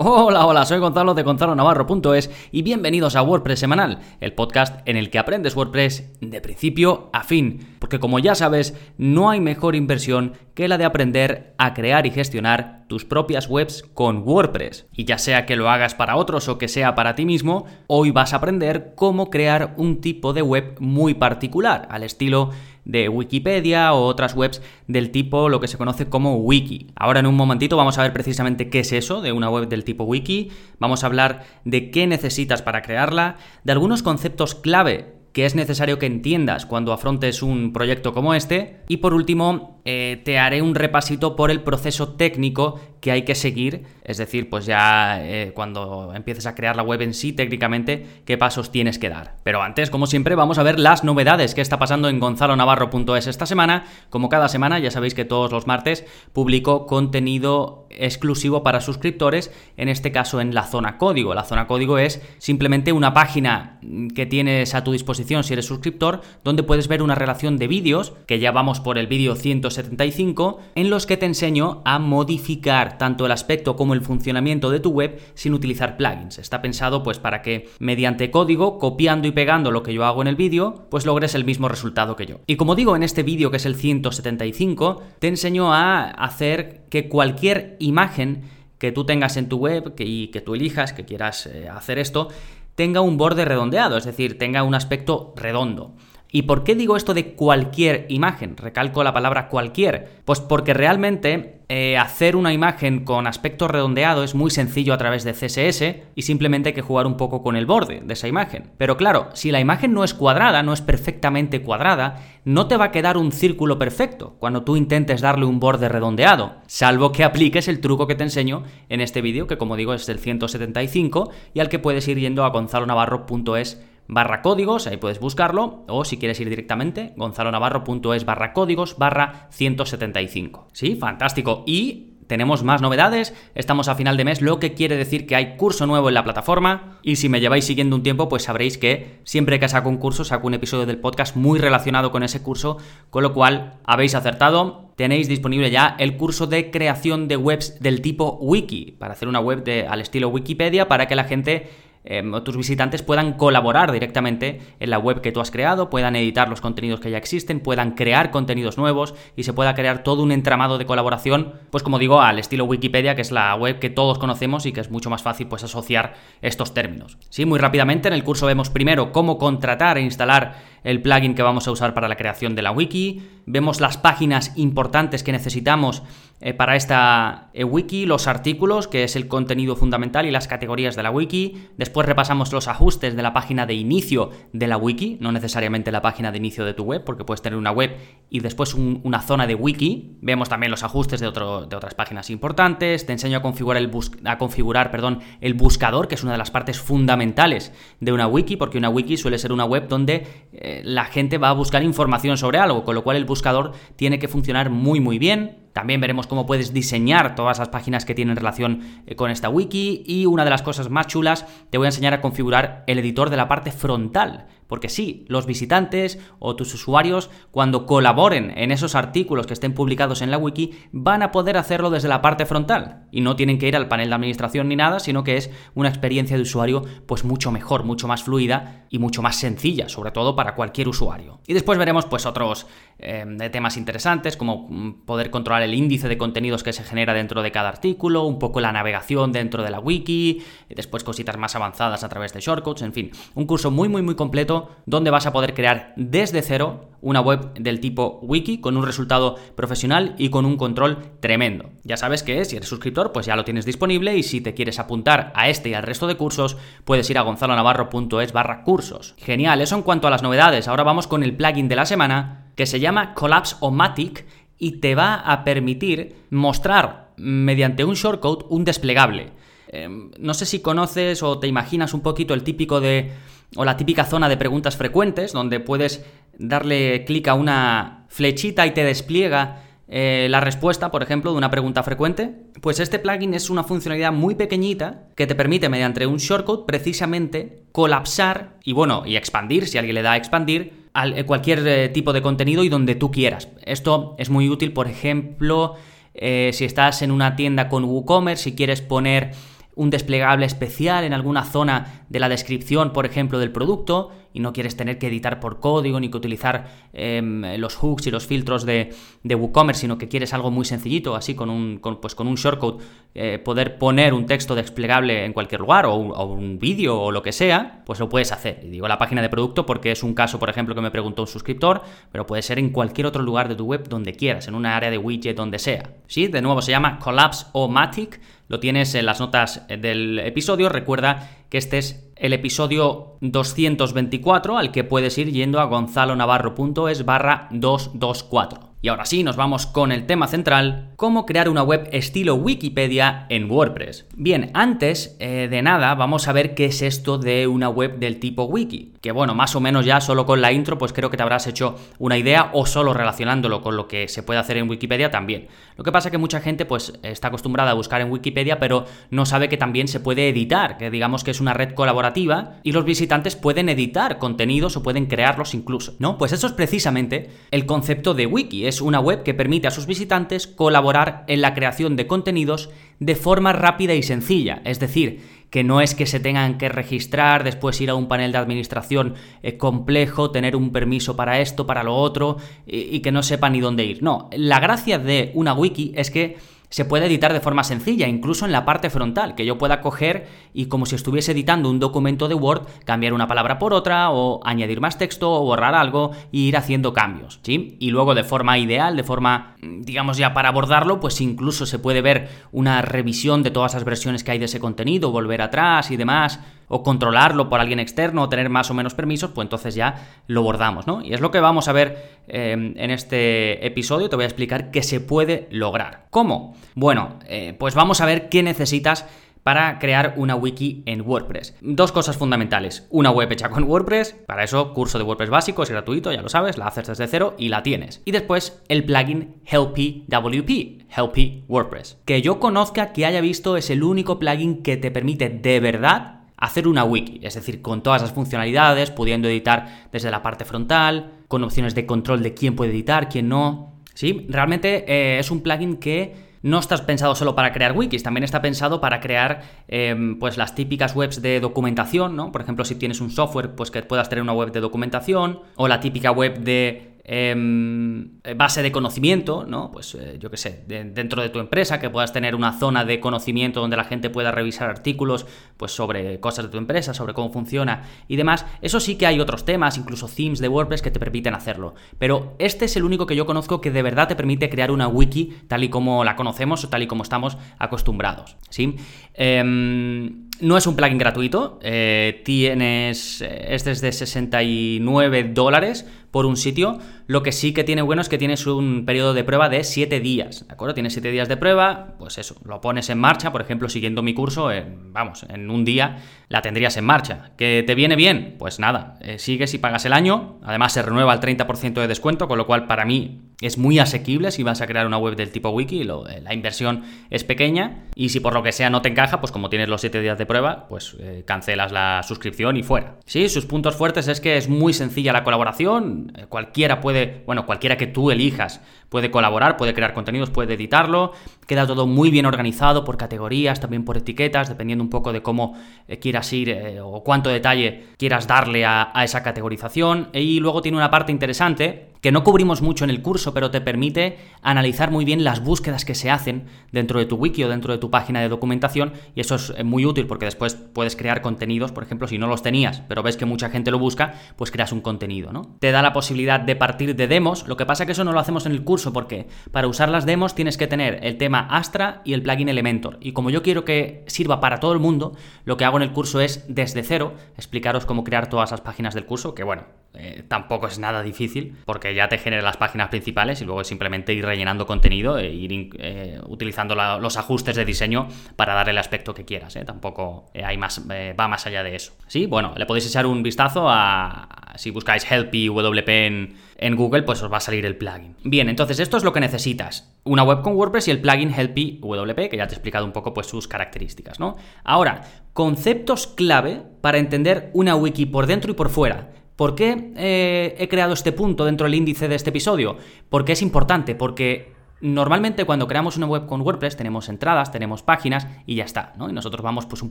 Hola, 0.02 0.46
hola, 0.46 0.64
soy 0.64 0.78
Gonzalo 0.78 1.12
de 1.12 1.22
gonzalonavarro.es 1.22 2.30
y 2.52 2.62
bienvenidos 2.62 3.16
a 3.16 3.22
WordPress 3.22 3.60
Semanal, 3.60 3.98
el 4.20 4.32
podcast 4.32 4.80
en 4.88 4.96
el 4.96 5.10
que 5.10 5.18
aprendes 5.18 5.54
WordPress 5.54 6.10
de 6.22 6.40
principio 6.40 7.10
a 7.12 7.22
fin, 7.22 7.76
porque 7.78 8.00
como 8.00 8.18
ya 8.18 8.34
sabes, 8.34 8.74
no 8.96 9.28
hay 9.28 9.40
mejor 9.40 9.76
inversión 9.76 10.32
que 10.60 10.68
la 10.68 10.76
de 10.76 10.84
aprender 10.84 11.54
a 11.56 11.72
crear 11.72 12.04
y 12.04 12.10
gestionar 12.10 12.84
tus 12.86 13.06
propias 13.06 13.48
webs 13.48 13.82
con 13.94 14.18
WordPress. 14.28 14.84
Y 14.92 15.06
ya 15.06 15.16
sea 15.16 15.46
que 15.46 15.56
lo 15.56 15.70
hagas 15.70 15.94
para 15.94 16.16
otros 16.16 16.50
o 16.50 16.58
que 16.58 16.68
sea 16.68 16.94
para 16.94 17.14
ti 17.14 17.24
mismo, 17.24 17.64
hoy 17.86 18.10
vas 18.10 18.34
a 18.34 18.36
aprender 18.36 18.92
cómo 18.94 19.30
crear 19.30 19.72
un 19.78 20.02
tipo 20.02 20.34
de 20.34 20.42
web 20.42 20.76
muy 20.78 21.14
particular, 21.14 21.88
al 21.90 22.02
estilo 22.02 22.50
de 22.84 23.08
Wikipedia 23.08 23.94
o 23.94 24.04
otras 24.04 24.34
webs 24.34 24.60
del 24.86 25.10
tipo 25.12 25.48
lo 25.48 25.60
que 25.60 25.68
se 25.68 25.78
conoce 25.78 26.10
como 26.10 26.36
wiki. 26.36 26.88
Ahora 26.94 27.20
en 27.20 27.26
un 27.26 27.36
momentito 27.36 27.78
vamos 27.78 27.96
a 27.96 28.02
ver 28.02 28.12
precisamente 28.12 28.68
qué 28.68 28.80
es 28.80 28.92
eso 28.92 29.22
de 29.22 29.32
una 29.32 29.48
web 29.48 29.66
del 29.66 29.84
tipo 29.84 30.04
wiki, 30.04 30.50
vamos 30.78 31.04
a 31.04 31.06
hablar 31.06 31.44
de 31.64 31.90
qué 31.90 32.06
necesitas 32.06 32.60
para 32.60 32.82
crearla, 32.82 33.38
de 33.64 33.72
algunos 33.72 34.02
conceptos 34.02 34.54
clave 34.54 35.20
que 35.32 35.46
es 35.46 35.54
necesario 35.54 35.98
que 35.98 36.06
entiendas 36.06 36.66
cuando 36.66 36.92
afrontes 36.92 37.42
un 37.42 37.72
proyecto 37.72 38.12
como 38.12 38.34
este. 38.34 38.80
Y 38.88 38.98
por 38.98 39.14
último, 39.14 39.79
eh, 39.84 40.20
te 40.24 40.38
haré 40.38 40.62
un 40.62 40.74
repasito 40.74 41.36
por 41.36 41.50
el 41.50 41.62
proceso 41.62 42.14
técnico 42.14 42.80
que 43.00 43.10
hay 43.10 43.22
que 43.22 43.34
seguir, 43.34 43.84
es 44.04 44.18
decir, 44.18 44.50
pues 44.50 44.66
ya 44.66 45.18
eh, 45.22 45.52
cuando 45.54 46.12
empieces 46.14 46.46
a 46.46 46.54
crear 46.54 46.76
la 46.76 46.82
web 46.82 47.00
en 47.00 47.14
sí, 47.14 47.32
técnicamente, 47.32 48.06
qué 48.26 48.36
pasos 48.36 48.70
tienes 48.70 48.98
que 48.98 49.08
dar. 49.08 49.36
Pero 49.42 49.62
antes, 49.62 49.90
como 49.90 50.06
siempre, 50.06 50.34
vamos 50.34 50.58
a 50.58 50.62
ver 50.62 50.78
las 50.78 51.02
novedades 51.02 51.54
que 51.54 51.62
está 51.62 51.78
pasando 51.78 52.08
en 52.08 52.20
gonzalonavarro.es 52.20 53.26
esta 53.26 53.46
semana. 53.46 53.84
Como 54.10 54.28
cada 54.28 54.48
semana, 54.48 54.78
ya 54.78 54.90
sabéis 54.90 55.14
que 55.14 55.24
todos 55.24 55.50
los 55.50 55.66
martes 55.66 56.04
publico 56.32 56.86
contenido 56.86 57.86
exclusivo 57.90 58.62
para 58.62 58.80
suscriptores, 58.80 59.52
en 59.76 59.88
este 59.88 60.12
caso 60.12 60.40
en 60.40 60.54
la 60.54 60.64
zona 60.64 60.98
código. 60.98 61.34
La 61.34 61.44
zona 61.44 61.66
código 61.66 61.98
es 61.98 62.20
simplemente 62.38 62.92
una 62.92 63.14
página 63.14 63.80
que 64.14 64.26
tienes 64.26 64.74
a 64.74 64.84
tu 64.84 64.92
disposición 64.92 65.42
si 65.42 65.54
eres 65.54 65.66
suscriptor, 65.66 66.20
donde 66.44 66.62
puedes 66.62 66.88
ver 66.88 67.02
una 67.02 67.14
relación 67.14 67.56
de 67.56 67.68
vídeos, 67.68 68.12
que 68.26 68.38
ya 68.38 68.52
vamos 68.52 68.80
por 68.80 68.98
el 68.98 69.06
vídeo 69.06 69.36
175, 69.70 70.60
en 70.74 70.90
los 70.90 71.06
que 71.06 71.16
te 71.16 71.26
enseño 71.26 71.82
a 71.84 71.98
modificar 71.98 72.98
tanto 72.98 73.26
el 73.26 73.32
aspecto 73.32 73.76
como 73.76 73.94
el 73.94 74.02
funcionamiento 74.02 74.70
de 74.70 74.80
tu 74.80 74.90
web 74.90 75.20
sin 75.34 75.54
utilizar 75.54 75.96
plugins. 75.96 76.38
Está 76.38 76.60
pensado 76.62 77.02
pues 77.02 77.18
para 77.18 77.42
que 77.42 77.68
mediante 77.78 78.30
código, 78.30 78.78
copiando 78.78 79.28
y 79.28 79.32
pegando 79.32 79.70
lo 79.70 79.82
que 79.82 79.94
yo 79.94 80.04
hago 80.04 80.22
en 80.22 80.28
el 80.28 80.36
vídeo, 80.36 80.86
pues 80.90 81.06
logres 81.06 81.34
el 81.34 81.44
mismo 81.44 81.68
resultado 81.68 82.16
que 82.16 82.26
yo. 82.26 82.40
Y 82.46 82.56
como 82.56 82.74
digo 82.74 82.96
en 82.96 83.02
este 83.02 83.22
vídeo 83.22 83.50
que 83.50 83.58
es 83.58 83.66
el 83.66 83.76
175, 83.76 85.02
te 85.18 85.28
enseño 85.28 85.72
a 85.72 86.10
hacer 86.10 86.82
que 86.90 87.08
cualquier 87.08 87.76
imagen 87.78 88.42
que 88.78 88.92
tú 88.92 89.04
tengas 89.04 89.36
en 89.36 89.48
tu 89.48 89.58
web 89.58 89.94
y 89.98 90.28
que 90.28 90.40
tú 90.40 90.54
elijas, 90.54 90.92
que 90.92 91.04
quieras 91.04 91.46
eh, 91.46 91.68
hacer 91.68 91.98
esto, 91.98 92.28
tenga 92.74 93.02
un 93.02 93.18
borde 93.18 93.44
redondeado, 93.44 93.98
es 93.98 94.04
decir, 94.04 94.38
tenga 94.38 94.62
un 94.62 94.74
aspecto 94.74 95.34
redondo. 95.36 95.94
¿Y 96.32 96.42
por 96.42 96.64
qué 96.64 96.74
digo 96.74 96.96
esto 96.96 97.14
de 97.14 97.34
cualquier 97.34 98.06
imagen? 98.08 98.56
Recalco 98.56 99.02
la 99.02 99.12
palabra 99.12 99.48
cualquier. 99.48 100.20
Pues 100.24 100.40
porque 100.40 100.74
realmente 100.74 101.60
eh, 101.68 101.96
hacer 101.96 102.36
una 102.36 102.52
imagen 102.52 103.04
con 103.04 103.26
aspecto 103.26 103.68
redondeado 103.68 104.24
es 104.24 104.34
muy 104.34 104.50
sencillo 104.50 104.92
a 104.92 104.98
través 104.98 105.24
de 105.24 105.32
CSS 105.32 106.02
y 106.14 106.22
simplemente 106.22 106.70
hay 106.70 106.74
que 106.74 106.82
jugar 106.82 107.06
un 107.06 107.16
poco 107.16 107.42
con 107.42 107.56
el 107.56 107.66
borde 107.66 108.00
de 108.04 108.12
esa 108.12 108.28
imagen. 108.28 108.70
Pero 108.76 108.96
claro, 108.96 109.28
si 109.34 109.50
la 109.50 109.60
imagen 109.60 109.92
no 109.92 110.04
es 110.04 110.14
cuadrada, 110.14 110.62
no 110.62 110.72
es 110.72 110.80
perfectamente 110.80 111.62
cuadrada, 111.62 112.22
no 112.44 112.66
te 112.66 112.76
va 112.76 112.86
a 112.86 112.90
quedar 112.90 113.16
un 113.16 113.32
círculo 113.32 113.78
perfecto 113.78 114.36
cuando 114.38 114.62
tú 114.62 114.76
intentes 114.76 115.20
darle 115.20 115.44
un 115.44 115.60
borde 115.60 115.88
redondeado, 115.88 116.54
salvo 116.66 117.12
que 117.12 117.22
apliques 117.22 117.68
el 117.68 117.80
truco 117.80 118.06
que 118.06 118.14
te 118.14 118.24
enseño 118.24 118.64
en 118.88 119.00
este 119.00 119.20
vídeo, 119.20 119.46
que 119.46 119.58
como 119.58 119.76
digo 119.76 119.94
es 119.94 120.08
el 120.08 120.18
175 120.18 121.30
y 121.54 121.60
al 121.60 121.68
que 121.68 121.78
puedes 121.78 122.08
ir 122.08 122.18
yendo 122.18 122.44
a 122.44 122.50
gonzalonavarro.es 122.50 123.80
barra 124.10 124.42
códigos, 124.42 124.86
ahí 124.86 124.96
puedes 124.96 125.20
buscarlo, 125.20 125.84
o 125.88 126.04
si 126.04 126.18
quieres 126.18 126.40
ir 126.40 126.50
directamente, 126.50 127.14
gonzalonavarro.es 127.16 128.24
barra 128.24 128.52
códigos 128.52 128.98
barra 128.98 129.46
175. 129.50 130.68
Sí, 130.72 130.96
fantástico. 130.96 131.62
Y 131.66 132.10
tenemos 132.26 132.62
más 132.62 132.80
novedades, 132.80 133.34
estamos 133.54 133.88
a 133.88 133.94
final 133.94 134.16
de 134.16 134.24
mes, 134.24 134.40
lo 134.40 134.60
que 134.60 134.74
quiere 134.74 134.96
decir 134.96 135.26
que 135.26 135.34
hay 135.34 135.56
curso 135.56 135.86
nuevo 135.86 136.08
en 136.08 136.14
la 136.14 136.22
plataforma 136.22 137.00
y 137.02 137.16
si 137.16 137.28
me 137.28 137.40
lleváis 137.40 137.64
siguiendo 137.64 137.96
un 137.96 138.04
tiempo 138.04 138.28
pues 138.28 138.44
sabréis 138.44 138.78
que 138.78 139.18
siempre 139.24 139.58
que 139.58 139.68
saco 139.68 139.88
un 139.88 139.96
curso 139.96 140.24
saco 140.24 140.46
un 140.46 140.54
episodio 140.54 140.86
del 140.86 140.98
podcast 140.98 141.34
muy 141.34 141.58
relacionado 141.58 142.12
con 142.12 142.22
ese 142.22 142.40
curso, 142.40 142.78
con 143.10 143.24
lo 143.24 143.34
cual 143.34 143.80
habéis 143.84 144.14
acertado, 144.14 144.92
tenéis 144.94 145.26
disponible 145.26 145.72
ya 145.72 145.96
el 145.98 146.16
curso 146.16 146.46
de 146.46 146.70
creación 146.70 147.26
de 147.26 147.36
webs 147.36 147.80
del 147.80 148.00
tipo 148.00 148.38
wiki, 148.40 148.92
para 148.92 149.14
hacer 149.14 149.26
una 149.26 149.40
web 149.40 149.64
de, 149.64 149.88
al 149.88 150.00
estilo 150.00 150.28
Wikipedia 150.28 150.86
para 150.86 151.08
que 151.08 151.16
la 151.16 151.24
gente 151.24 151.68
Em, 152.02 152.32
tus 152.42 152.56
visitantes 152.56 153.02
puedan 153.02 153.34
colaborar 153.34 153.92
directamente 153.92 154.60
en 154.80 154.90
la 154.90 154.98
web 154.98 155.20
que 155.20 155.32
tú 155.32 155.40
has 155.40 155.50
creado, 155.50 155.90
puedan 155.90 156.16
editar 156.16 156.48
los 156.48 156.62
contenidos 156.62 156.98
que 156.98 157.10
ya 157.10 157.18
existen, 157.18 157.60
puedan 157.60 157.90
crear 157.90 158.30
contenidos 158.30 158.78
nuevos 158.78 159.14
y 159.36 159.42
se 159.42 159.52
pueda 159.52 159.74
crear 159.74 160.02
todo 160.02 160.22
un 160.22 160.32
entramado 160.32 160.78
de 160.78 160.86
colaboración, 160.86 161.54
pues 161.70 161.82
como 161.82 161.98
digo, 161.98 162.22
al 162.22 162.38
estilo 162.38 162.64
Wikipedia, 162.64 163.14
que 163.14 163.22
es 163.22 163.32
la 163.32 163.54
web 163.54 163.78
que 163.78 163.90
todos 163.90 164.18
conocemos 164.18 164.64
y 164.64 164.72
que 164.72 164.80
es 164.80 164.90
mucho 164.90 165.10
más 165.10 165.22
fácil 165.22 165.48
pues 165.48 165.62
asociar 165.62 166.14
estos 166.40 166.72
términos. 166.72 167.18
Sí, 167.28 167.44
muy 167.44 167.58
rápidamente 167.58 168.08
en 168.08 168.14
el 168.14 168.24
curso 168.24 168.46
vemos 168.46 168.70
primero 168.70 169.12
cómo 169.12 169.36
contratar 169.36 169.98
e 169.98 170.02
instalar 170.02 170.54
el 170.84 171.02
plugin 171.02 171.34
que 171.34 171.42
vamos 171.42 171.68
a 171.68 171.70
usar 171.70 171.92
para 171.92 172.08
la 172.08 172.16
creación 172.16 172.54
de 172.54 172.62
la 172.62 172.72
wiki, 172.72 173.22
vemos 173.44 173.80
las 173.80 173.98
páginas 173.98 174.52
importantes 174.56 175.22
que 175.22 175.32
necesitamos 175.32 176.02
eh, 176.42 176.54
para 176.54 176.74
esta 176.74 177.50
eh, 177.52 177.64
wiki, 177.64 178.06
los 178.06 178.26
artículos, 178.26 178.88
que 178.88 179.04
es 179.04 179.14
el 179.14 179.28
contenido 179.28 179.76
fundamental 179.76 180.24
y 180.24 180.30
las 180.30 180.48
categorías 180.48 180.96
de 180.96 181.02
la 181.02 181.10
wiki. 181.10 181.68
Después 181.76 182.06
repasamos 182.06 182.50
los 182.52 182.66
ajustes 182.66 183.14
de 183.14 183.22
la 183.22 183.34
página 183.34 183.66
de 183.66 183.74
inicio 183.74 184.30
de 184.54 184.66
la 184.66 184.78
wiki, 184.78 185.18
no 185.20 185.32
necesariamente 185.32 185.92
la 185.92 186.00
página 186.00 186.32
de 186.32 186.38
inicio 186.38 186.64
de 186.64 186.72
tu 186.72 186.84
web, 186.84 187.04
porque 187.04 187.24
puedes 187.24 187.42
tener 187.42 187.58
una 187.58 187.72
web 187.72 187.94
y 188.30 188.40
después 188.40 188.72
una 188.72 189.20
zona 189.20 189.46
de 189.46 189.54
wiki. 189.54 190.16
Vemos 190.22 190.48
también 190.48 190.70
los 190.70 190.82
ajustes 190.82 191.20
de, 191.20 191.26
otras 191.26 191.94
páginas 191.94 192.30
importantes. 192.30 193.04
Te 193.04 193.12
enseño 193.12 193.38
a 193.38 193.42
configurar, 193.42 193.82
el, 193.82 193.90
a 194.24 194.38
configurar 194.38 194.90
perdón, 194.90 195.20
el 195.42 195.52
buscador, 195.52 196.08
que 196.08 196.14
es 196.14 196.22
una 196.22 196.32
de 196.32 196.38
las 196.38 196.50
partes 196.50 196.80
fundamentales 196.80 197.72
de 198.00 198.12
una 198.12 198.26
wiki, 198.26 198.56
porque 198.56 198.78
una 198.78 198.88
wiki 198.88 199.18
suele 199.18 199.38
ser 199.38 199.52
una 199.52 199.66
web 199.66 199.88
donde 199.88 200.26
eh, 200.52 200.80
la 200.84 201.04
gente 201.04 201.36
va 201.36 201.50
a 201.50 201.52
buscar 201.52 201.82
información 201.82 202.38
sobre 202.38 202.58
algo, 202.58 202.84
con 202.84 202.94
lo 202.94 203.04
cual 203.04 203.18
el 203.18 203.26
buscador 203.26 203.72
tiene 203.96 204.18
que 204.18 204.28
funcionar 204.28 204.70
muy 204.70 205.00
muy 205.00 205.18
bien. 205.18 205.69
También 205.72 206.00
veremos 206.00 206.26
cómo 206.26 206.46
puedes 206.46 206.72
diseñar 206.72 207.34
todas 207.34 207.58
las 207.58 207.68
páginas 207.68 208.04
que 208.04 208.14
tienen 208.14 208.36
relación 208.36 208.80
eh, 209.06 209.14
con 209.14 209.30
esta 209.30 209.48
wiki 209.48 210.02
y 210.06 210.26
una 210.26 210.44
de 210.44 210.50
las 210.50 210.62
cosas 210.62 210.90
más 210.90 211.06
chulas, 211.06 211.46
te 211.70 211.78
voy 211.78 211.86
a 211.86 211.88
enseñar 211.88 212.14
a 212.14 212.20
configurar 212.20 212.84
el 212.86 212.98
editor 212.98 213.30
de 213.30 213.36
la 213.36 213.48
parte 213.48 213.70
frontal. 213.70 214.46
Porque 214.70 214.88
sí, 214.88 215.24
los 215.26 215.46
visitantes 215.46 216.20
o 216.38 216.54
tus 216.54 216.72
usuarios, 216.72 217.28
cuando 217.50 217.86
colaboren 217.86 218.56
en 218.56 218.70
esos 218.70 218.94
artículos 218.94 219.48
que 219.48 219.52
estén 219.52 219.74
publicados 219.74 220.22
en 220.22 220.30
la 220.30 220.38
wiki, 220.38 220.78
van 220.92 221.24
a 221.24 221.32
poder 221.32 221.56
hacerlo 221.56 221.90
desde 221.90 222.06
la 222.06 222.22
parte 222.22 222.46
frontal. 222.46 223.08
Y 223.10 223.20
no 223.20 223.34
tienen 223.34 223.58
que 223.58 223.66
ir 223.66 223.74
al 223.74 223.88
panel 223.88 224.10
de 224.10 224.14
administración 224.14 224.68
ni 224.68 224.76
nada, 224.76 225.00
sino 225.00 225.24
que 225.24 225.36
es 225.36 225.50
una 225.74 225.88
experiencia 225.88 226.36
de 226.36 226.42
usuario 226.42 226.84
pues 227.06 227.24
mucho 227.24 227.50
mejor, 227.50 227.82
mucho 227.82 228.06
más 228.06 228.22
fluida 228.22 228.86
y 228.90 229.00
mucho 229.00 229.22
más 229.22 229.34
sencilla, 229.34 229.88
sobre 229.88 230.12
todo 230.12 230.36
para 230.36 230.54
cualquier 230.54 230.86
usuario. 230.86 231.40
Y 231.48 231.52
después 231.52 231.76
veremos 231.76 232.06
pues 232.06 232.24
otros 232.24 232.68
eh, 233.00 233.26
temas 233.50 233.76
interesantes, 233.76 234.36
como 234.36 234.68
mm, 234.70 235.04
poder 235.04 235.30
controlar 235.30 235.62
el 235.62 235.74
índice 235.74 236.08
de 236.08 236.16
contenidos 236.16 236.62
que 236.62 236.72
se 236.72 236.84
genera 236.84 237.12
dentro 237.12 237.42
de 237.42 237.50
cada 237.50 237.70
artículo, 237.70 238.22
un 238.22 238.38
poco 238.38 238.60
la 238.60 238.70
navegación 238.70 239.32
dentro 239.32 239.64
de 239.64 239.70
la 239.70 239.80
wiki, 239.80 240.44
después 240.68 241.02
cositas 241.02 241.36
más 241.36 241.56
avanzadas 241.56 242.04
a 242.04 242.08
través 242.08 242.32
de 242.32 242.40
shortcuts, 242.40 242.82
en 242.82 242.92
fin, 242.92 243.10
un 243.34 243.46
curso 243.46 243.72
muy 243.72 243.88
muy 243.88 244.02
muy 244.02 244.14
completo 244.14 244.59
donde 244.86 245.10
vas 245.10 245.26
a 245.26 245.32
poder 245.32 245.54
crear 245.54 245.92
desde 245.96 246.42
cero 246.42 246.90
una 247.02 247.20
web 247.20 247.54
del 247.54 247.80
tipo 247.80 248.18
wiki 248.22 248.60
con 248.60 248.76
un 248.76 248.84
resultado 248.84 249.36
profesional 249.56 250.14
y 250.18 250.28
con 250.28 250.44
un 250.44 250.56
control 250.56 250.98
tremendo. 251.20 251.70
Ya 251.82 251.96
sabes 251.96 252.22
que 252.22 252.44
si 252.44 252.56
eres 252.56 252.68
suscriptor, 252.68 253.12
pues 253.12 253.26
ya 253.26 253.36
lo 253.36 253.44
tienes 253.44 253.64
disponible 253.64 254.16
y 254.16 254.22
si 254.22 254.40
te 254.40 254.54
quieres 254.54 254.78
apuntar 254.78 255.32
a 255.34 255.48
este 255.48 255.70
y 255.70 255.74
al 255.74 255.82
resto 255.82 256.06
de 256.06 256.16
cursos, 256.16 256.56
puedes 256.84 257.08
ir 257.10 257.18
a 257.18 257.22
gonzalonavarro.es 257.22 258.32
barra 258.32 258.62
cursos. 258.64 259.14
Genial, 259.18 259.60
eso 259.60 259.76
en 259.76 259.82
cuanto 259.82 260.06
a 260.06 260.10
las 260.10 260.22
novedades. 260.22 260.68
Ahora 260.68 260.84
vamos 260.84 261.06
con 261.06 261.22
el 261.22 261.36
plugin 261.36 261.68
de 261.68 261.76
la 261.76 261.86
semana 261.86 262.52
que 262.54 262.66
se 262.66 262.80
llama 262.80 263.14
Collapse 263.14 263.56
o 263.60 263.70
Matic 263.70 264.26
y 264.58 264.72
te 264.72 264.94
va 264.94 265.14
a 265.14 265.42
permitir 265.44 266.16
mostrar 266.30 267.12
mediante 267.16 267.84
un 267.84 267.94
shortcode 267.94 268.44
un 268.50 268.64
desplegable. 268.64 269.32
Em, 269.68 270.10
no 270.18 270.34
sé 270.34 270.46
si 270.46 270.60
conoces 270.60 271.22
o 271.22 271.38
te 271.38 271.46
imaginas 271.46 271.94
un 271.94 272.00
poquito 272.00 272.34
el 272.34 272.42
típico 272.42 272.80
de 272.80 273.12
o 273.56 273.64
la 273.64 273.76
típica 273.76 274.04
zona 274.04 274.28
de 274.28 274.36
preguntas 274.36 274.76
frecuentes, 274.76 275.32
donde 275.32 275.60
puedes 275.60 276.04
darle 276.38 277.04
clic 277.04 277.28
a 277.28 277.34
una 277.34 278.06
flechita 278.08 278.66
y 278.66 278.72
te 278.72 278.84
despliega 278.84 279.62
eh, 279.92 280.28
la 280.30 280.40
respuesta, 280.40 280.92
por 280.92 281.02
ejemplo, 281.02 281.32
de 281.32 281.38
una 281.38 281.50
pregunta 281.50 281.82
frecuente, 281.82 282.30
pues 282.60 282.78
este 282.78 283.00
plugin 283.00 283.34
es 283.34 283.50
una 283.50 283.64
funcionalidad 283.64 284.12
muy 284.12 284.36
pequeñita 284.36 285.08
que 285.16 285.26
te 285.26 285.34
permite 285.34 285.68
mediante 285.68 286.06
un 286.06 286.18
shortcode 286.18 286.64
precisamente 286.64 287.64
colapsar 287.72 288.56
y 288.62 288.72
bueno, 288.72 289.02
y 289.04 289.16
expandir, 289.16 289.66
si 289.66 289.78
alguien 289.78 289.96
le 289.96 290.02
da 290.02 290.12
a 290.12 290.16
expandir, 290.16 290.88
eh, 290.94 291.24
cualquier 291.24 291.66
eh, 291.66 291.88
tipo 291.88 292.12
de 292.12 292.22
contenido 292.22 292.62
y 292.62 292.68
donde 292.68 292.94
tú 292.94 293.10
quieras. 293.10 293.48
Esto 293.64 294.14
es 294.16 294.30
muy 294.30 294.48
útil, 294.48 294.72
por 294.72 294.86
ejemplo, 294.86 295.74
si 296.12 296.64
estás 296.64 297.02
en 297.02 297.12
una 297.12 297.34
tienda 297.34 297.68
con 297.68 297.84
WooCommerce, 297.84 298.44
si 298.44 298.54
quieres 298.54 298.82
poner 298.82 299.32
un 299.74 299.90
desplegable 299.90 300.46
especial 300.46 301.04
en 301.04 301.12
alguna 301.12 301.44
zona 301.44 302.04
de 302.08 302.18
la 302.20 302.28
descripción, 302.28 302.92
por 302.92 303.06
ejemplo, 303.06 303.38
del 303.38 303.52
producto, 303.52 304.10
y 304.32 304.40
no 304.40 304.52
quieres 304.52 304.76
tener 304.76 304.98
que 304.98 305.08
editar 305.08 305.40
por 305.40 305.60
código 305.60 305.98
ni 305.98 306.08
que 306.10 306.16
utilizar 306.16 306.68
em, 306.92 307.42
los 307.58 307.76
hooks 307.76 308.06
y 308.06 308.10
los 308.10 308.26
filtros 308.26 308.64
de, 308.64 308.94
WooCommerce, 309.24 309.82
sino 309.82 309.98
que 309.98 310.08
quieres 310.08 310.32
algo 310.34 310.50
muy 310.50 310.64
sencillito, 310.64 311.16
así 311.16 311.34
con 311.34 311.50
un, 311.50 311.80
pues 312.00 312.14
con 312.14 312.28
un 312.28 312.36
shortcode, 312.36 312.84
eh, 313.14 313.38
poder 313.38 313.78
poner 313.78 314.14
un 314.14 314.26
texto 314.26 314.54
desplegable 314.54 315.24
en 315.24 315.32
cualquier 315.32 315.60
lugar 315.60 315.86
o 315.86 315.94
un, 315.96 316.58
vídeo 316.60 317.00
o 317.00 317.10
lo 317.10 317.22
que 317.22 317.32
sea, 317.32 317.82
pues 317.86 317.98
lo 317.98 318.08
puedes 318.08 318.32
hacer. 318.32 318.60
Y 318.62 318.68
digo 318.68 318.86
la 318.86 318.98
página 318.98 319.22
de 319.22 319.28
producto 319.28 319.66
porque 319.66 319.90
es 319.90 320.02
un 320.02 320.14
caso, 320.14 320.38
por 320.38 320.50
ejemplo, 320.50 320.74
que 320.74 320.80
me 320.80 320.90
preguntó 320.90 321.22
un 321.22 321.28
suscriptor, 321.28 321.82
pero 322.12 322.26
puede 322.26 322.42
ser 322.42 322.58
en 322.58 322.70
cualquier 322.70 323.06
otro 323.06 323.22
lugar 323.22 323.48
de 323.48 323.56
tu 323.56 323.64
web 323.64 323.88
donde 323.88 324.12
quieras, 324.12 324.46
en 324.46 324.54
una 324.54 324.76
área 324.76 324.90
de 324.90 324.98
widget 324.98 325.36
donde 325.36 325.58
sea. 325.58 325.94
Sí, 326.06 326.28
de 326.28 326.42
nuevo 326.42 326.60
se 326.62 326.70
llama 326.70 326.98
Collapse 326.98 327.46
o 327.52 327.68
Matic, 327.68 328.20
lo 328.50 328.58
tienes 328.58 328.96
en 328.96 329.06
las 329.06 329.20
notas 329.20 329.64
del 329.68 330.18
episodio. 330.18 330.68
Recuerda 330.68 331.30
que 331.48 331.56
este 331.56 331.78
es 331.78 332.10
el 332.16 332.32
episodio 332.32 333.16
224 333.20 334.58
al 334.58 334.72
que 334.72 334.82
puedes 334.82 335.16
ir 335.18 335.30
yendo 335.30 335.60
a 335.60 335.66
gonzalonavarro.es 335.66 337.04
barra 337.04 337.46
224. 337.52 338.70
Y 338.82 338.88
ahora 338.88 339.04
sí, 339.04 339.22
nos 339.22 339.36
vamos 339.36 339.66
con 339.66 339.92
el 339.92 340.06
tema 340.06 340.26
central, 340.26 340.94
cómo 340.96 341.26
crear 341.26 341.48
una 341.48 341.62
web 341.62 341.88
estilo 341.92 342.34
Wikipedia 342.34 343.26
en 343.28 343.48
WordPress. 343.48 344.06
Bien, 344.16 344.50
antes 344.54 345.16
eh, 345.20 345.48
de 345.48 345.62
nada 345.62 345.94
vamos 345.94 346.26
a 346.26 346.32
ver 346.32 346.54
qué 346.54 346.64
es 346.64 346.82
esto 346.82 347.18
de 347.18 347.46
una 347.46 347.68
web 347.68 347.98
del 347.98 348.18
tipo 348.18 348.44
wiki, 348.44 348.94
que 349.00 349.12
bueno, 349.12 349.34
más 349.34 349.56
o 349.56 349.60
menos 349.60 349.86
ya 349.86 350.00
solo 350.00 350.26
con 350.26 350.40
la 350.40 350.52
intro 350.52 350.78
pues 350.78 350.92
creo 350.92 351.10
que 351.10 351.16
te 351.16 351.22
habrás 351.22 351.46
hecho 351.46 351.76
una 351.98 352.18
idea 352.18 352.50
o 352.52 352.66
solo 352.66 352.92
relacionándolo 352.92 353.62
con 353.62 353.76
lo 353.76 353.88
que 353.88 354.08
se 354.08 354.22
puede 354.22 354.40
hacer 354.40 354.58
en 354.58 354.68
Wikipedia 354.68 355.10
también. 355.10 355.48
Lo 355.76 355.84
que 355.84 355.92
pasa 355.92 356.08
es 356.08 356.12
que 356.12 356.18
mucha 356.18 356.40
gente 356.40 356.66
pues 356.66 356.92
está 357.02 357.28
acostumbrada 357.28 357.70
a 357.70 357.74
buscar 357.74 358.00
en 358.00 358.10
Wikipedia 358.10 358.58
pero 358.58 358.84
no 359.10 359.24
sabe 359.24 359.48
que 359.48 359.56
también 359.56 359.88
se 359.88 360.00
puede 360.00 360.28
editar, 360.28 360.76
que 360.76 360.90
digamos 360.90 361.24
que 361.24 361.30
es 361.30 361.40
una 361.40 361.54
red 361.54 361.74
colaborativa 361.74 362.56
y 362.62 362.72
los 362.72 362.84
visitantes 362.84 363.36
pueden 363.36 363.68
editar 363.68 364.18
contenidos 364.18 364.76
o 364.76 364.82
pueden 364.82 365.06
crearlos 365.06 365.54
incluso, 365.54 365.94
¿no? 365.98 366.18
Pues 366.18 366.32
eso 366.32 366.46
es 366.46 366.52
precisamente 366.52 367.30
el 367.50 367.66
concepto 367.66 368.14
de 368.14 368.26
wiki 368.26 368.66
es 368.66 368.80
una 368.80 369.00
web 369.00 369.22
que 369.22 369.34
permite 369.34 369.68
a 369.68 369.70
sus 369.70 369.86
visitantes 369.86 370.46
colaborar 370.46 371.24
en 371.26 371.40
la 371.40 371.54
creación 371.54 371.96
de 371.96 372.06
contenidos 372.06 372.70
de 372.98 373.16
forma 373.16 373.54
rápida 373.54 373.94
y 373.94 374.02
sencilla, 374.02 374.60
es 374.64 374.78
decir, 374.78 375.39
que 375.50 375.64
no 375.64 375.80
es 375.80 375.94
que 375.94 376.06
se 376.06 376.20
tengan 376.20 376.58
que 376.58 376.68
registrar, 376.68 377.44
después 377.44 377.80
ir 377.80 377.90
a 377.90 377.94
un 377.94 378.08
panel 378.08 378.32
de 378.32 378.38
administración 378.38 379.14
eh, 379.42 379.56
complejo, 379.56 380.30
tener 380.30 380.56
un 380.56 380.70
permiso 380.70 381.16
para 381.16 381.40
esto, 381.40 381.66
para 381.66 381.82
lo 381.82 381.96
otro, 381.96 382.36
y 382.66 383.00
que 383.00 383.12
no 383.12 383.22
sepan 383.22 383.52
ni 383.52 383.60
dónde 383.60 383.84
ir. 383.84 384.02
No, 384.02 384.30
la 384.32 384.60
gracia 384.60 384.98
de 384.98 385.32
una 385.34 385.52
wiki 385.52 385.92
es 385.96 386.10
que 386.10 386.36
se 386.70 386.84
puede 386.84 387.06
editar 387.06 387.32
de 387.32 387.40
forma 387.40 387.64
sencilla, 387.64 388.06
incluso 388.06 388.46
en 388.46 388.52
la 388.52 388.64
parte 388.64 388.90
frontal, 388.90 389.34
que 389.34 389.44
yo 389.44 389.58
pueda 389.58 389.80
coger 389.80 390.28
y 390.54 390.66
como 390.66 390.86
si 390.86 390.94
estuviese 390.94 391.32
editando 391.32 391.68
un 391.68 391.80
documento 391.80 392.28
de 392.28 392.34
Word, 392.34 392.66
cambiar 392.84 393.12
una 393.12 393.26
palabra 393.26 393.58
por 393.58 393.74
otra 393.74 394.10
o 394.10 394.40
añadir 394.44 394.80
más 394.80 394.96
texto 394.96 395.32
o 395.32 395.44
borrar 395.44 395.74
algo 395.74 396.12
e 396.32 396.38
ir 396.38 396.56
haciendo 396.56 396.92
cambios, 396.92 397.40
¿sí? 397.42 397.76
Y 397.80 397.90
luego 397.90 398.14
de 398.14 398.24
forma 398.24 398.56
ideal, 398.58 398.96
de 398.96 399.02
forma, 399.02 399.56
digamos 399.60 400.16
ya 400.16 400.32
para 400.32 400.48
abordarlo, 400.48 401.00
pues 401.00 401.20
incluso 401.20 401.66
se 401.66 401.80
puede 401.80 402.02
ver 402.02 402.28
una 402.52 402.82
revisión 402.82 403.42
de 403.42 403.50
todas 403.50 403.74
las 403.74 403.84
versiones 403.84 404.22
que 404.22 404.30
hay 404.30 404.38
de 404.38 404.44
ese 404.44 404.60
contenido, 404.60 405.10
volver 405.10 405.42
atrás 405.42 405.90
y 405.90 405.96
demás 405.96 406.38
o 406.72 406.84
controlarlo 406.84 407.50
por 407.50 407.60
alguien 407.60 407.80
externo 407.80 408.22
o 408.22 408.28
tener 408.28 408.48
más 408.48 408.70
o 408.70 408.74
menos 408.74 408.94
permisos, 408.94 409.32
pues 409.32 409.44
entonces 409.44 409.74
ya 409.74 410.22
lo 410.28 410.42
bordamos, 410.42 410.86
¿no? 410.86 411.02
Y 411.02 411.12
es 411.12 411.20
lo 411.20 411.32
que 411.32 411.40
vamos 411.40 411.66
a 411.66 411.72
ver 411.72 412.20
eh, 412.28 412.52
en 412.52 412.90
este 412.90 413.66
episodio, 413.66 414.08
te 414.08 414.14
voy 414.14 414.22
a 414.22 414.28
explicar 414.28 414.70
qué 414.70 414.84
se 414.84 415.00
puede 415.00 415.48
lograr. 415.50 416.06
¿Cómo? 416.10 416.56
Bueno, 416.76 417.18
eh, 417.26 417.56
pues 417.58 417.74
vamos 417.74 418.00
a 418.00 418.06
ver 418.06 418.28
qué 418.28 418.44
necesitas 418.44 419.04
para 419.42 419.80
crear 419.80 420.14
una 420.16 420.36
wiki 420.36 420.84
en 420.86 421.00
WordPress. 421.00 421.56
Dos 421.60 421.90
cosas 421.90 422.16
fundamentales. 422.16 422.86
Una 422.90 423.10
web 423.10 423.32
hecha 423.32 423.50
con 423.50 423.64
WordPress, 423.64 424.14
para 424.26 424.44
eso 424.44 424.72
curso 424.72 424.98
de 424.98 425.04
WordPress 425.04 425.30
básico, 425.30 425.64
es 425.64 425.70
gratuito, 425.70 426.12
ya 426.12 426.22
lo 426.22 426.28
sabes, 426.28 426.56
la 426.56 426.66
haces 426.66 426.86
desde 426.86 427.08
cero 427.08 427.34
y 427.36 427.48
la 427.48 427.64
tienes. 427.64 428.00
Y 428.04 428.12
después 428.12 428.62
el 428.68 428.84
plugin 428.84 429.40
Helpy 429.44 430.04
WP, 430.06 430.86
Helpy 430.96 431.44
WordPress. 431.48 431.98
Que 432.04 432.22
yo 432.22 432.38
conozca, 432.38 432.92
que 432.92 433.06
haya 433.06 433.20
visto, 433.20 433.56
es 433.56 433.70
el 433.70 433.82
único 433.82 434.20
plugin 434.20 434.62
que 434.62 434.76
te 434.76 434.92
permite 434.92 435.28
de 435.30 435.58
verdad 435.58 436.19
hacer 436.40 436.66
una 436.66 436.84
wiki, 436.84 437.20
es 437.22 437.34
decir, 437.34 437.62
con 437.62 437.82
todas 437.82 438.02
las 438.02 438.12
funcionalidades, 438.12 438.90
pudiendo 438.90 439.28
editar 439.28 439.88
desde 439.92 440.10
la 440.10 440.22
parte 440.22 440.44
frontal, 440.44 441.12
con 441.28 441.44
opciones 441.44 441.74
de 441.74 441.86
control 441.86 442.22
de 442.22 442.34
quién 442.34 442.56
puede 442.56 442.72
editar, 442.72 443.08
quién 443.08 443.28
no. 443.28 443.74
¿Sí? 443.94 444.26
Realmente 444.28 444.84
eh, 444.88 445.18
es 445.18 445.30
un 445.30 445.42
plugin 445.42 445.76
que 445.76 446.30
no 446.42 446.58
está 446.58 446.76
pensado 446.86 447.14
solo 447.14 447.34
para 447.34 447.52
crear 447.52 447.76
wikis, 447.76 448.02
también 448.02 448.24
está 448.24 448.40
pensado 448.40 448.80
para 448.80 449.00
crear 449.00 449.42
em, 449.68 450.18
pues 450.18 450.38
las 450.38 450.54
típicas 450.54 450.96
webs 450.96 451.20
de 451.20 451.38
documentación, 451.38 452.16
¿no? 452.16 452.32
Por 452.32 452.40
ejemplo, 452.40 452.64
si 452.64 452.76
tienes 452.76 453.02
un 453.02 453.10
software, 453.10 453.54
pues 453.54 453.70
que 453.70 453.82
puedas 453.82 454.08
tener 454.08 454.22
una 454.22 454.32
web 454.32 454.50
de 454.50 454.60
documentación, 454.60 455.40
o 455.56 455.68
la 455.68 455.80
típica 455.80 456.10
web 456.10 456.38
de 456.38 456.99
Em, 457.12 458.20
base 458.36 458.62
de 458.62 458.70
conocimiento, 458.70 459.44
¿no? 459.44 459.72
Pues 459.72 459.96
eh, 459.96 460.16
yo 460.20 460.30
qué 460.30 460.36
sé, 460.36 460.62
dentro 460.68 461.20
de 461.20 461.28
tu 461.28 461.40
empresa, 461.40 461.80
que 461.80 461.90
puedas 461.90 462.12
tener 462.12 462.36
una 462.36 462.52
zona 462.52 462.84
de 462.84 463.00
conocimiento 463.00 463.60
donde 463.60 463.76
la 463.76 463.82
gente 463.82 464.10
pueda 464.10 464.30
revisar 464.30 464.70
artículos 464.70 465.26
pues 465.56 465.72
sobre 465.72 466.20
cosas 466.20 466.44
de 466.44 466.52
tu 466.52 466.58
empresa, 466.58 466.94
sobre 466.94 467.12
cómo 467.12 467.32
funciona 467.32 467.82
y 468.06 468.14
demás. 468.14 468.46
Eso 468.62 468.78
sí 468.78 468.94
que 468.94 469.06
hay 469.06 469.18
otros 469.18 469.44
temas, 469.44 469.76
incluso 469.76 470.06
themes 470.06 470.38
de 470.38 470.46
WordPress 470.46 470.82
que 470.82 470.92
te 470.92 471.00
permiten 471.00 471.34
hacerlo. 471.34 471.74
Pero 471.98 472.36
este 472.38 472.66
es 472.66 472.76
el 472.76 472.84
único 472.84 473.06
que 473.06 473.16
yo 473.16 473.26
conozco 473.26 473.60
que 473.60 473.72
de 473.72 473.82
verdad 473.82 474.06
te 474.06 474.14
permite 474.14 474.48
crear 474.48 474.70
una 474.70 474.86
wiki 474.86 475.34
tal 475.48 475.64
y 475.64 475.68
como 475.68 476.04
la 476.04 476.14
conocemos 476.14 476.64
o 476.64 476.68
tal 476.68 476.84
y 476.84 476.86
como 476.86 477.02
estamos 477.02 477.36
acostumbrados. 477.58 478.36
¿sí? 478.50 478.76
Em, 479.14 480.30
no 480.40 480.56
es 480.56 480.66
un 480.66 480.76
plugin 480.76 480.98
gratuito, 480.98 481.58
eh, 481.62 482.22
tienes, 482.24 483.20
eh, 483.20 483.54
es 483.54 483.64
desde 483.64 483.92
69 483.92 485.24
dólares 485.24 485.86
por 486.10 486.26
un 486.26 486.36
sitio. 486.36 486.78
Lo 487.06 487.22
que 487.22 487.32
sí 487.32 487.52
que 487.52 487.64
tiene 487.64 487.82
bueno 487.82 488.02
es 488.02 488.08
que 488.08 488.18
tienes 488.18 488.46
un 488.46 488.84
periodo 488.86 489.14
de 489.14 489.24
prueba 489.24 489.48
de 489.48 489.64
7 489.64 490.00
días, 490.00 490.46
¿de 490.46 490.52
acuerdo? 490.52 490.74
Tienes 490.74 490.92
7 490.92 491.10
días 491.10 491.28
de 491.28 491.36
prueba, 491.36 491.94
pues 491.98 492.18
eso, 492.18 492.36
lo 492.44 492.60
pones 492.60 492.88
en 492.90 492.98
marcha, 492.98 493.32
por 493.32 493.40
ejemplo, 493.40 493.68
siguiendo 493.68 494.02
mi 494.02 494.14
curso, 494.14 494.50
vamos, 494.92 495.24
en 495.28 495.50
un 495.50 495.64
día 495.64 495.98
la 496.28 496.42
tendrías 496.42 496.76
en 496.76 496.84
marcha. 496.84 497.32
¿Que 497.36 497.64
te 497.66 497.74
viene 497.74 497.96
bien? 497.96 498.36
Pues 498.38 498.60
nada, 498.60 498.96
eh, 499.00 499.18
sigues 499.18 499.52
y 499.54 499.58
pagas 499.58 499.84
el 499.84 499.92
año, 499.92 500.38
además 500.42 500.72
se 500.72 500.82
renueva 500.82 501.12
el 501.12 501.20
30% 501.20 501.80
de 501.80 501.88
descuento, 501.88 502.28
con 502.28 502.38
lo 502.38 502.46
cual 502.46 502.66
para 502.66 502.84
mí 502.84 503.20
es 503.40 503.58
muy 503.58 503.78
asequible 503.78 504.30
si 504.30 504.42
vas 504.42 504.60
a 504.60 504.66
crear 504.66 504.86
una 504.86 504.98
web 504.98 505.16
del 505.16 505.30
tipo 505.30 505.50
wiki, 505.50 505.80
eh, 505.80 506.20
la 506.22 506.34
inversión 506.34 506.84
es 507.10 507.24
pequeña 507.24 507.84
y 507.94 508.10
si 508.10 508.20
por 508.20 508.34
lo 508.34 508.42
que 508.42 508.52
sea 508.52 508.70
no 508.70 508.82
te 508.82 508.90
encaja, 508.90 509.20
pues 509.20 509.32
como 509.32 509.48
tienes 509.48 509.68
los 509.68 509.80
7 509.80 510.00
días 510.00 510.18
de 510.18 510.26
prueba, 510.26 510.66
pues 510.68 510.96
eh, 511.00 511.24
cancelas 511.26 511.72
la 511.72 512.02
suscripción 512.02 512.56
y 512.56 512.62
fuera. 512.62 512.96
Sí, 513.06 513.28
sus 513.28 513.46
puntos 513.46 513.76
fuertes 513.76 514.08
es 514.08 514.20
que 514.20 514.36
es 514.36 514.48
muy 514.48 514.72
sencilla 514.72 515.12
la 515.12 515.24
colaboración, 515.24 515.99
eh, 516.16 516.26
cualquiera 516.28 516.80
puede, 516.80 517.22
bueno, 517.26 517.46
cualquiera 517.46 517.76
que 517.76 517.86
tú 517.86 518.10
elijas 518.10 518.60
puede 518.88 519.10
colaborar, 519.10 519.56
puede 519.56 519.74
crear 519.74 519.94
contenidos, 519.94 520.30
puede 520.30 520.54
editarlo, 520.54 521.12
queda 521.46 521.66
todo 521.66 521.86
muy 521.86 522.10
bien 522.10 522.26
organizado 522.26 522.84
por 522.84 522.96
categorías, 522.96 523.60
también 523.60 523.84
por 523.84 523.96
etiquetas, 523.96 524.48
dependiendo 524.48 524.82
un 524.82 524.90
poco 524.90 525.12
de 525.12 525.22
cómo 525.22 525.56
quieras 526.00 526.32
ir 526.32 526.80
o 526.82 527.04
cuánto 527.04 527.30
detalle 527.30 527.88
quieras 527.98 528.26
darle 528.26 528.64
a 528.64 528.92
esa 529.04 529.22
categorización. 529.22 530.08
Y 530.12 530.40
luego 530.40 530.62
tiene 530.62 530.76
una 530.76 530.90
parte 530.90 531.12
interesante 531.12 531.89
que 532.00 532.12
no 532.12 532.24
cubrimos 532.24 532.62
mucho 532.62 532.84
en 532.84 532.90
el 532.90 533.02
curso, 533.02 533.34
pero 533.34 533.50
te 533.50 533.60
permite 533.60 534.18
analizar 534.42 534.90
muy 534.90 535.04
bien 535.04 535.24
las 535.24 535.42
búsquedas 535.42 535.84
que 535.84 535.94
se 535.94 536.10
hacen 536.10 536.46
dentro 536.72 536.98
de 536.98 537.06
tu 537.06 537.16
wiki 537.16 537.44
o 537.44 537.48
dentro 537.48 537.72
de 537.72 537.78
tu 537.78 537.90
página 537.90 538.20
de 538.20 538.28
documentación 538.28 538.92
y 539.14 539.20
eso 539.20 539.34
es 539.34 539.52
eh, 539.56 539.64
muy 539.64 539.84
útil 539.84 540.06
porque 540.06 540.24
después 540.24 540.54
puedes 540.54 540.96
crear 540.96 541.22
contenidos, 541.22 541.72
por 541.72 541.82
ejemplo, 541.82 542.08
si 542.08 542.18
no 542.18 542.26
los 542.26 542.42
tenías, 542.42 542.82
pero 542.88 543.02
ves 543.02 543.16
que 543.16 543.26
mucha 543.26 543.50
gente 543.50 543.70
lo 543.70 543.78
busca, 543.78 544.14
pues 544.36 544.50
creas 544.50 544.72
un 544.72 544.80
contenido, 544.80 545.32
¿no? 545.32 545.56
Te 545.60 545.70
da 545.70 545.82
la 545.82 545.92
posibilidad 545.92 546.40
de 546.40 546.56
partir 546.56 546.96
de 546.96 547.06
demos, 547.06 547.46
lo 547.46 547.56
que 547.56 547.66
pasa 547.66 547.86
que 547.86 547.92
eso 547.92 548.04
no 548.04 548.12
lo 548.12 548.20
hacemos 548.20 548.46
en 548.46 548.52
el 548.52 548.64
curso 548.64 548.92
porque 548.92 549.26
para 549.50 549.68
usar 549.68 549.88
las 549.88 550.06
demos 550.06 550.34
tienes 550.34 550.56
que 550.56 550.66
tener 550.66 551.00
el 551.02 551.16
tema 551.16 551.46
Astra 551.50 552.02
y 552.04 552.14
el 552.14 552.22
plugin 552.22 552.48
Elementor. 552.48 552.98
Y 553.00 553.12
como 553.12 553.30
yo 553.30 553.42
quiero 553.42 553.64
que 553.64 554.04
sirva 554.06 554.40
para 554.40 554.60
todo 554.60 554.72
el 554.72 554.78
mundo, 554.78 555.14
lo 555.44 555.56
que 555.56 555.64
hago 555.64 555.76
en 555.76 555.82
el 555.82 555.92
curso 555.92 556.20
es 556.20 556.44
desde 556.48 556.82
cero 556.82 557.14
explicaros 557.36 557.86
cómo 557.86 558.04
crear 558.04 558.28
todas 558.28 558.50
las 558.50 558.60
páginas 558.60 558.94
del 558.94 559.06
curso, 559.06 559.34
que 559.34 559.44
bueno, 559.44 559.64
eh, 559.94 560.22
tampoco 560.28 560.68
es 560.68 560.78
nada 560.78 561.02
difícil 561.02 561.56
porque 561.64 561.94
ya 561.94 562.08
te 562.08 562.16
genera 562.16 562.42
las 562.42 562.56
páginas 562.56 562.88
principales 562.88 563.40
y 563.42 563.44
luego 563.44 563.64
simplemente 563.64 564.14
ir 564.14 564.24
rellenando 564.24 564.64
contenido 564.64 565.18
e 565.18 565.30
ir 565.30 565.70
eh, 565.78 566.20
utilizando 566.26 566.74
los 566.74 567.16
ajustes 567.16 567.56
de 567.56 567.64
diseño 567.64 568.06
para 568.36 568.54
darle 568.54 568.70
el 568.70 568.78
aspecto 568.78 569.14
que 569.14 569.24
quieras. 569.24 569.56
¿eh? 569.56 569.64
Tampoco 569.64 570.30
hay 570.32 570.56
más, 570.56 570.86
va 570.88 571.28
más 571.28 571.46
allá 571.46 571.64
de 571.64 571.74
eso. 571.74 571.92
Sí, 572.06 572.26
bueno, 572.26 572.54
le 572.56 572.66
podéis 572.66 572.86
echar 572.86 573.04
un 573.04 573.22
vistazo 573.22 573.68
a, 573.68 574.54
si 574.56 574.70
buscáis 574.70 575.10
Helpy 575.10 575.48
WP 575.48 575.88
en, 575.88 576.36
en, 576.56 576.76
Google, 576.76 577.02
pues 577.02 577.22
os 577.22 577.32
va 577.32 577.38
a 577.38 577.40
salir 577.40 577.66
el 577.66 577.76
plugin. 577.76 578.16
Bien, 578.22 578.48
entonces 578.48 578.78
esto 578.78 578.96
es 578.96 579.02
lo 579.02 579.12
que 579.12 579.20
necesitas. 579.20 579.92
Una 580.04 580.22
web 580.22 580.42
con 580.42 580.54
WordPress 580.54 580.88
y 580.88 580.90
el 580.92 581.00
plugin 581.00 581.32
Helpy 581.32 581.80
WP, 581.82 582.28
que 582.30 582.36
ya 582.36 582.46
te 582.46 582.54
he 582.54 582.56
explicado 582.56 582.84
un 582.84 582.92
poco 582.92 583.12
pues, 583.12 583.26
sus 583.26 583.48
características, 583.48 584.20
¿no? 584.20 584.36
Ahora, 584.62 585.02
conceptos 585.32 586.06
clave 586.06 586.62
para 586.80 586.98
entender 586.98 587.50
una 587.54 587.74
wiki 587.74 588.06
por 588.06 588.26
dentro 588.26 588.52
y 588.52 588.54
por 588.54 588.70
fuera. 588.70 589.19
¿Por 589.40 589.54
qué 589.54 589.92
eh, 589.96 590.54
he 590.58 590.68
creado 590.68 590.92
este 590.92 591.12
punto 591.12 591.46
dentro 591.46 591.64
del 591.64 591.74
índice 591.74 592.08
de 592.08 592.14
este 592.14 592.28
episodio? 592.28 592.76
Porque 593.08 593.32
es 593.32 593.40
importante, 593.40 593.94
porque 593.94 594.52
Normalmente 594.80 595.44
cuando 595.44 595.68
creamos 595.68 595.98
una 595.98 596.06
web 596.06 596.26
con 596.26 596.40
WordPress 596.40 596.76
tenemos 596.76 597.10
entradas, 597.10 597.52
tenemos 597.52 597.82
páginas 597.82 598.26
y 598.46 598.54
ya 598.54 598.64
está, 598.64 598.94
¿no? 598.96 599.10
Y 599.10 599.12
nosotros 599.12 599.42
vamos 599.42 599.66
pues 599.66 599.82
un 599.82 599.90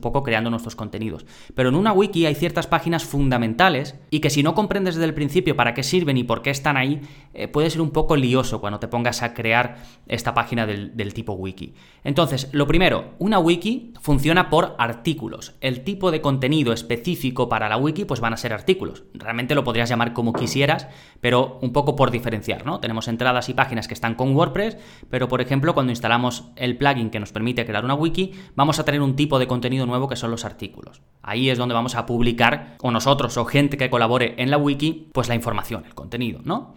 poco 0.00 0.24
creando 0.24 0.50
nuestros 0.50 0.74
contenidos. 0.74 1.26
Pero 1.54 1.68
en 1.68 1.76
una 1.76 1.92
wiki 1.92 2.26
hay 2.26 2.34
ciertas 2.34 2.66
páginas 2.66 3.04
fundamentales 3.04 3.94
y 4.10 4.18
que 4.18 4.30
si 4.30 4.42
no 4.42 4.54
comprendes 4.54 4.96
desde 4.96 5.06
el 5.06 5.14
principio 5.14 5.54
para 5.54 5.74
qué 5.74 5.84
sirven 5.84 6.16
y 6.16 6.24
por 6.24 6.42
qué 6.42 6.50
están 6.50 6.76
ahí, 6.76 7.00
eh, 7.34 7.46
puede 7.46 7.70
ser 7.70 7.80
un 7.80 7.90
poco 7.90 8.16
lioso 8.16 8.60
cuando 8.60 8.80
te 8.80 8.88
pongas 8.88 9.22
a 9.22 9.32
crear 9.32 9.76
esta 10.08 10.34
página 10.34 10.66
del, 10.66 11.14
tipo 11.14 11.34
wiki. 11.34 11.74
Entonces, 12.02 12.48
lo 12.52 12.66
primero, 12.66 13.14
una 13.18 13.38
wiki 13.38 13.92
funciona 14.00 14.50
por 14.50 14.74
artículos. 14.78 15.54
El 15.60 15.84
tipo 15.84 16.10
de 16.10 16.20
contenido 16.20 16.72
específico 16.72 17.48
para 17.48 17.68
la 17.68 17.76
wiki 17.76 18.04
pues 18.04 18.20
van 18.20 18.32
a 18.32 18.36
ser 18.36 18.52
artículos. 18.52 19.04
Realmente 19.14 19.54
lo 19.54 19.62
podrías 19.62 19.88
llamar 19.88 20.12
como 20.12 20.32
quisieras, 20.32 20.88
pero 21.20 21.58
un 21.62 21.72
poco 21.72 21.94
por 21.94 22.10
diferenciar, 22.10 22.66
¿no? 22.66 22.80
Tenemos 22.80 23.06
entradas 23.06 23.48
y 23.48 23.54
páginas 23.54 23.86
que 23.86 23.94
están 23.94 24.14
con 24.14 24.34
WordPress 24.34 24.78
pero 25.08 25.28
por 25.28 25.40
ejemplo 25.40 25.74
cuando 25.74 25.92
instalamos 25.92 26.44
el 26.56 26.76
plugin 26.76 27.10
que 27.10 27.20
nos 27.20 27.32
permite 27.32 27.64
crear 27.64 27.84
una 27.84 27.94
wiki, 27.94 28.32
vamos 28.54 28.78
a 28.78 28.84
tener 28.84 29.00
un 29.02 29.16
tipo 29.16 29.38
de 29.38 29.46
contenido 29.46 29.86
nuevo 29.86 30.08
que 30.08 30.16
son 30.16 30.30
los 30.30 30.44
artículos. 30.44 31.02
Ahí 31.22 31.50
es 31.50 31.58
donde 31.58 31.74
vamos 31.74 31.94
a 31.94 32.06
publicar, 32.06 32.76
o 32.82 32.90
nosotros 32.90 33.36
o 33.36 33.44
gente 33.44 33.76
que 33.76 33.90
colabore 33.90 34.34
en 34.38 34.50
la 34.50 34.58
wiki, 34.58 35.08
pues 35.12 35.28
la 35.28 35.34
información, 35.34 35.84
el 35.86 35.94
contenido, 35.94 36.40
¿no? 36.44 36.74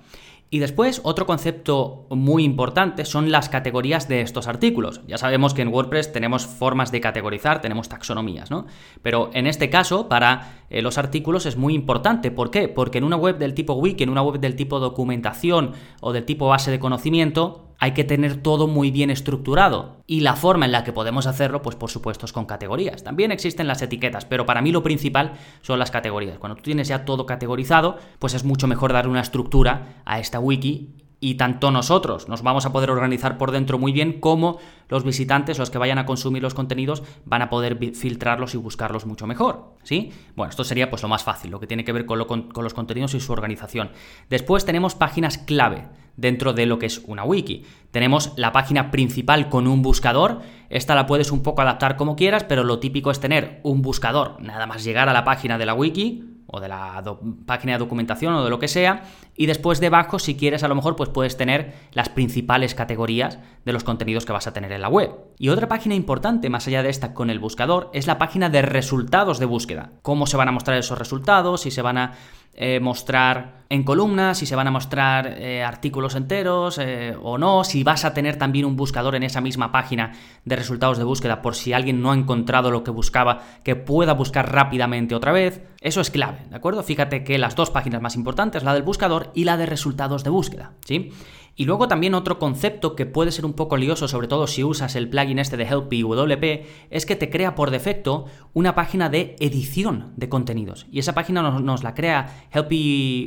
Y 0.53 0.59
después, 0.59 1.01
otro 1.03 1.25
concepto 1.25 2.05
muy 2.11 2.43
importante 2.43 3.05
son 3.05 3.31
las 3.31 3.49
categorías 3.49 4.07
de 4.07 4.21
estos 4.21 4.47
artículos. 4.47 5.01
Ya 5.07 5.17
sabemos 5.17 5.55
que 5.55 5.63
en 5.63 5.69
WordPress 5.69 6.11
tenemos 6.11 6.45
formas 6.45 6.91
de 6.91 7.01
categorizar, 7.01 7.59
tenemos 7.59 7.89
taxonomías, 7.89 8.51
¿no? 8.51 8.67
Pero 9.01 9.31
en 9.33 9.47
este 9.47 9.71
caso, 9.71 10.07
para 10.07 10.65
eh, 10.69 10.83
los 10.83 10.99
artículos 10.99 11.47
es 11.47 11.57
muy 11.57 11.73
importante. 11.73 12.29
¿Por 12.29 12.51
qué? 12.51 12.67
Porque 12.67 12.99
en 12.99 13.03
una 13.03 13.15
web 13.15 13.39
del 13.39 13.55
tipo 13.55 13.73
wiki, 13.73 14.03
en 14.03 14.11
una 14.11 14.21
web 14.21 14.39
del 14.39 14.55
tipo 14.55 14.79
documentación 14.79 15.71
o 16.01 16.13
del 16.13 16.23
tipo 16.23 16.47
base 16.47 16.69
de 16.69 16.77
conocimiento, 16.77 17.72
hay 17.83 17.91
que 17.91 18.05
tener 18.05 18.37
todo 18.37 18.67
muy 18.67 18.91
bien 18.91 19.09
estructurado. 19.09 19.97
Y 20.07 20.21
la 20.21 20.37
forma 20.37 20.65
en 20.65 20.71
la 20.71 20.85
que 20.85 20.93
podemos 20.93 21.27
hacerlo, 21.27 21.61
pues 21.61 21.75
por 21.75 21.91
supuesto, 21.91 22.25
es 22.25 22.31
con 22.31 22.45
categorías. 22.45 23.03
También 23.03 23.33
existen 23.33 23.67
las 23.67 23.81
etiquetas, 23.81 24.23
pero 24.23 24.45
para 24.45 24.61
mí 24.61 24.71
lo 24.71 24.83
principal 24.83 25.33
son 25.61 25.79
las 25.79 25.91
categorías. 25.91 26.39
Cuando 26.39 26.55
tú 26.55 26.61
tienes 26.61 26.87
ya 26.87 27.03
todo 27.03 27.25
categorizado, 27.25 27.97
pues 28.19 28.35
es 28.35 28.45
mucho 28.45 28.67
mejor 28.67 28.93
dar 28.93 29.09
una 29.09 29.19
estructura 29.19 30.01
a 30.05 30.21
esta 30.21 30.39
wiki 30.39 31.02
y 31.23 31.35
tanto 31.35 31.71
nosotros 31.71 32.27
nos 32.27 32.43
vamos 32.43 32.65
a 32.65 32.73
poder 32.73 32.91
organizar 32.91 33.37
por 33.37 33.51
dentro 33.51 33.79
muy 33.79 33.93
bien 33.93 34.19
como 34.19 34.57
los 34.89 35.05
visitantes, 35.05 35.57
los 35.57 35.69
que 35.69 35.77
vayan 35.77 35.97
a 35.97 36.05
consumir 36.05 36.43
los 36.43 36.53
contenidos, 36.53 37.01
van 37.23 37.41
a 37.41 37.49
poder 37.49 37.77
filtrarlos 37.95 38.55
y 38.55 38.57
buscarlos 38.57 39.05
mucho 39.05 39.25
mejor. 39.25 39.77
¿Sí? 39.83 40.11
Bueno, 40.35 40.49
esto 40.49 40.65
sería 40.65 40.89
pues 40.89 41.01
lo 41.01 41.07
más 41.07 41.23
fácil, 41.23 41.49
lo 41.49 41.61
que 41.61 41.65
tiene 41.65 41.85
que 41.85 41.93
ver 41.93 42.05
con, 42.05 42.25
con 42.25 42.63
los 42.65 42.73
contenidos 42.73 43.13
y 43.13 43.21
su 43.21 43.31
organización. 43.31 43.91
Después 44.29 44.65
tenemos 44.65 44.95
páginas 44.95 45.37
clave 45.37 45.87
dentro 46.17 46.51
de 46.51 46.65
lo 46.65 46.77
que 46.77 46.87
es 46.87 47.01
una 47.05 47.23
wiki. 47.23 47.63
Tenemos 47.91 48.33
la 48.35 48.51
página 48.51 48.91
principal 48.91 49.47
con 49.47 49.65
un 49.65 49.81
buscador. 49.81 50.41
Esta 50.69 50.93
la 50.93 51.05
puedes 51.05 51.31
un 51.31 51.41
poco 51.41 51.61
adaptar 51.61 51.95
como 51.95 52.17
quieras, 52.17 52.43
pero 52.43 52.65
lo 52.65 52.79
típico 52.79 53.11
es 53.11 53.21
tener 53.21 53.61
un 53.63 53.81
buscador, 53.81 54.41
nada 54.41 54.67
más 54.67 54.83
llegar 54.83 55.07
a 55.07 55.13
la 55.13 55.23
página 55.23 55.57
de 55.57 55.65
la 55.67 55.73
wiki 55.73 56.32
o 56.53 56.59
de 56.59 56.67
la 56.67 57.03
página 57.47 57.73
de 57.73 57.79
documentación 57.79 58.35
o 58.35 58.43
de 58.43 58.49
lo 58.51 58.59
que 58.59 58.67
sea, 58.67 59.03
y 59.35 59.47
después 59.47 59.79
debajo, 59.79 60.19
si 60.19 60.35
quieres, 60.35 60.63
a 60.63 60.67
lo 60.67 60.75
mejor 60.75 60.95
pues 60.95 61.09
puedes 61.09 61.35
tener 61.35 61.73
las 61.91 62.09
principales 62.09 62.75
categorías 62.75 63.39
de 63.65 63.73
los 63.73 63.83
contenidos 63.83 64.25
que 64.25 64.33
vas 64.33 64.45
a 64.45 64.53
tener 64.53 64.71
en 64.71 64.81
la 64.81 64.89
web. 64.89 65.11
Y 65.39 65.49
otra 65.49 65.67
página 65.67 65.95
importante, 65.95 66.51
más 66.51 66.67
allá 66.67 66.83
de 66.83 66.89
esta 66.89 67.15
con 67.15 67.31
el 67.31 67.39
buscador, 67.39 67.89
es 67.93 68.05
la 68.05 68.19
página 68.19 68.49
de 68.49 68.61
resultados 68.61 69.39
de 69.39 69.45
búsqueda. 69.45 69.93
Cómo 70.03 70.27
se 70.27 70.37
van 70.37 70.49
a 70.49 70.51
mostrar 70.51 70.77
esos 70.77 70.99
resultados, 70.99 71.61
si 71.61 71.71
se 71.71 71.81
van 71.81 71.97
a 71.97 72.13
eh, 72.55 72.79
mostrar 72.79 73.63
en 73.69 73.81
columnas, 73.83 74.37
si 74.37 74.45
se 74.45 74.55
van 74.55 74.67
a 74.67 74.71
mostrar 74.71 75.25
eh, 75.25 75.63
artículos 75.63 76.13
enteros 76.13 76.77
eh, 76.77 77.17
o 77.23 77.39
no, 77.39 77.63
si 77.63 77.83
vas 77.83 78.05
a 78.05 78.13
tener 78.13 78.35
también 78.35 78.65
un 78.65 78.75
buscador 78.75 79.15
en 79.15 79.23
esa 79.23 79.41
misma 79.41 79.71
página 79.71 80.11
de 80.45 80.55
resultados 80.55 80.99
de 80.99 81.03
búsqueda 81.03 81.41
por 81.41 81.55
si 81.55 81.73
alguien 81.73 81.99
no 81.99 82.11
ha 82.11 82.15
encontrado 82.15 82.69
lo 82.69 82.83
que 82.83 82.91
buscaba, 82.91 83.41
que 83.63 83.75
pueda 83.75 84.13
buscar 84.13 84.51
rápidamente 84.51 85.15
otra 85.15 85.31
vez. 85.31 85.63
Eso 85.81 86.01
es 86.01 86.11
clave, 86.11 86.41
¿de 86.51 86.55
acuerdo? 86.55 86.83
Fíjate 86.83 87.23
que 87.23 87.39
las 87.39 87.55
dos 87.55 87.71
páginas 87.71 88.01
más 88.01 88.15
importantes, 88.15 88.63
la 88.63 88.75
del 88.75 88.83
buscador 88.83 89.31
y 89.33 89.45
la 89.45 89.57
de 89.57 89.65
resultados 89.65 90.23
de 90.23 90.29
búsqueda, 90.29 90.73
¿sí? 90.85 91.11
Y 91.55 91.65
luego 91.65 91.87
también 91.87 92.15
otro 92.15 92.39
concepto 92.39 92.95
que 92.95 93.05
puede 93.05 93.31
ser 93.31 93.45
un 93.45 93.53
poco 93.53 93.77
lioso, 93.77 94.07
sobre 94.07 94.27
todo 94.27 94.47
si 94.47 94.63
usas 94.63 94.95
el 94.95 95.09
plugin 95.09 95.37
este 95.39 95.57
de 95.57 95.65
Help 95.65 95.91
WP, 95.91 96.65
es 96.89 97.05
que 97.05 97.15
te 97.15 97.29
crea 97.29 97.53
por 97.53 97.69
defecto 97.69 98.25
una 98.53 98.73
página 98.73 99.09
de 99.09 99.35
edición 99.39 100.13
de 100.15 100.29
contenidos. 100.29 100.87
Y 100.91 100.99
esa 100.99 101.13
página 101.13 101.41
nos, 101.41 101.83
la 101.83 101.93
crea 101.93 102.47
Help 102.51 102.71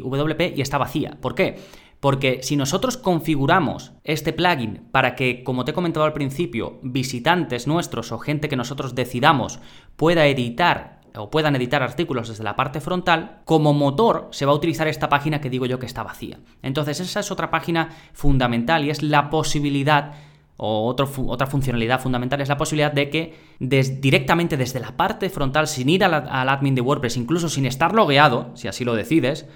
WP 0.05 0.57
y 0.57 0.61
está 0.61 0.79
vacía. 0.79 1.19
¿Por 1.21 1.35
qué? 1.35 1.57
Porque 2.01 2.41
si 2.43 2.57
nosotros 2.57 2.97
configuramos 2.97 3.93
este 4.05 4.33
plugin 4.33 4.89
para 4.91 5.15
que, 5.15 5.43
como 5.45 5.65
te 5.65 5.71
he 5.71 5.75
comentado 5.75 6.05
al 6.05 6.13
principio, 6.13 6.79
visitantes 6.83 7.67
nuestros 7.67 8.13
o 8.13 8.19
gente 8.19 8.49
que 8.49 8.57
nosotros 8.57 8.95
decidamos 8.95 9.61
pueda 9.97 10.27
editar 10.27 10.96
o 11.17 11.31
puedan 11.31 11.57
editar 11.57 11.83
artículos 11.83 12.29
desde 12.29 12.45
la 12.45 12.57
parte 12.57 12.81
frontal, 12.81 13.41
como 13.45 13.73
motor 13.73 14.29
se 14.31 14.47
va 14.47 14.53
a 14.53 14.57
utilizar 14.57 14.89
esta 14.89 15.09
página 15.09 15.41
que 15.41 15.51
digo 15.51 15.67
yo 15.67 15.79
que 15.79 15.87
está 15.87 16.03
vacía. 16.03 16.39
Entonces 16.63 17.01
esa 17.01 17.21
es 17.21 17.31
otra 17.31 17.51
página 17.51 17.91
fundamental 18.13 18.85
y 18.85 18.91
es 18.91 19.03
la 19.03 19.31
posibilidad 19.31 20.15
o 20.59 20.87
otra 20.87 21.47
funcionalidad 21.47 22.01
fundamental 22.01 22.41
es 22.41 22.49
la 22.49 22.57
posibilidad 22.57 22.91
de 22.91 23.11
que 23.11 23.35
directamente 23.59 24.57
desde 24.57 24.81
la 24.81 24.97
parte 24.97 25.29
frontal, 25.29 25.67
sin 25.67 25.91
ir 25.91 26.03
al 26.03 26.49
admin 26.49 26.75
de 26.75 26.81
WordPress, 26.81 27.19
incluso 27.19 27.51
sin 27.51 27.67
estar 27.67 27.95
logueado, 27.95 28.53
si 28.55 28.67
así 28.67 28.83
lo 28.83 28.95
decides, 28.95 29.47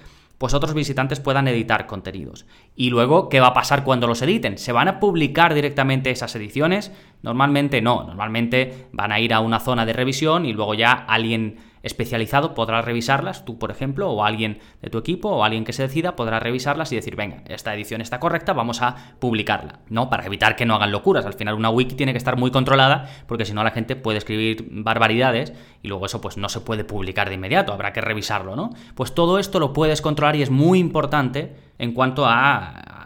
pues 0.41 0.55
otros 0.55 0.73
visitantes 0.73 1.19
puedan 1.19 1.47
editar 1.47 1.85
contenidos. 1.85 2.47
Y 2.75 2.89
luego, 2.89 3.29
¿qué 3.29 3.39
va 3.39 3.49
a 3.49 3.53
pasar 3.53 3.83
cuando 3.83 4.07
los 4.07 4.23
editen? 4.23 4.57
¿Se 4.57 4.71
van 4.71 4.87
a 4.87 4.99
publicar 4.99 5.53
directamente 5.53 6.09
esas 6.09 6.35
ediciones? 6.35 6.91
Normalmente 7.21 7.79
no, 7.79 8.05
normalmente 8.05 8.87
van 8.91 9.11
a 9.11 9.19
ir 9.19 9.35
a 9.35 9.39
una 9.39 9.59
zona 9.59 9.85
de 9.85 9.93
revisión 9.93 10.47
y 10.47 10.53
luego 10.53 10.73
ya 10.73 10.93
alguien 10.93 11.57
especializado 11.83 12.53
podrá 12.53 12.81
revisarlas, 12.81 13.45
tú 13.45 13.57
por 13.57 13.71
ejemplo, 13.71 14.09
o 14.11 14.23
alguien 14.23 14.59
de 14.81 14.89
tu 14.89 14.97
equipo, 14.97 15.29
o 15.29 15.43
alguien 15.43 15.65
que 15.65 15.73
se 15.73 15.83
decida 15.83 16.15
podrá 16.15 16.39
revisarlas 16.39 16.91
y 16.91 16.95
decir, 16.95 17.15
venga, 17.15 17.43
esta 17.47 17.73
edición 17.73 18.01
está 18.01 18.19
correcta, 18.19 18.53
vamos 18.53 18.81
a 18.81 19.15
publicarla, 19.19 19.79
¿no? 19.89 20.09
Para 20.09 20.25
evitar 20.25 20.55
que 20.55 20.65
no 20.65 20.75
hagan 20.75 20.91
locuras. 20.91 21.25
Al 21.25 21.33
final 21.33 21.55
una 21.55 21.69
wiki 21.69 21.95
tiene 21.95 22.13
que 22.13 22.17
estar 22.17 22.37
muy 22.37 22.51
controlada 22.51 23.09
porque 23.27 23.45
si 23.45 23.53
no 23.53 23.63
la 23.63 23.71
gente 23.71 23.95
puede 23.95 24.17
escribir 24.17 24.67
barbaridades 24.69 25.53
y 25.81 25.87
luego 25.87 26.05
eso 26.05 26.21
pues 26.21 26.37
no 26.37 26.49
se 26.49 26.61
puede 26.61 26.83
publicar 26.83 27.29
de 27.29 27.35
inmediato, 27.35 27.73
habrá 27.73 27.93
que 27.93 28.01
revisarlo, 28.01 28.55
¿no? 28.55 28.71
Pues 28.95 29.13
todo 29.13 29.39
esto 29.39 29.59
lo 29.59 29.73
puedes 29.73 30.01
controlar 30.01 30.35
y 30.35 30.41
es 30.41 30.49
muy 30.49 30.79
importante 30.79 31.55
en 31.79 31.93
cuanto 31.93 32.25
a 32.27 33.00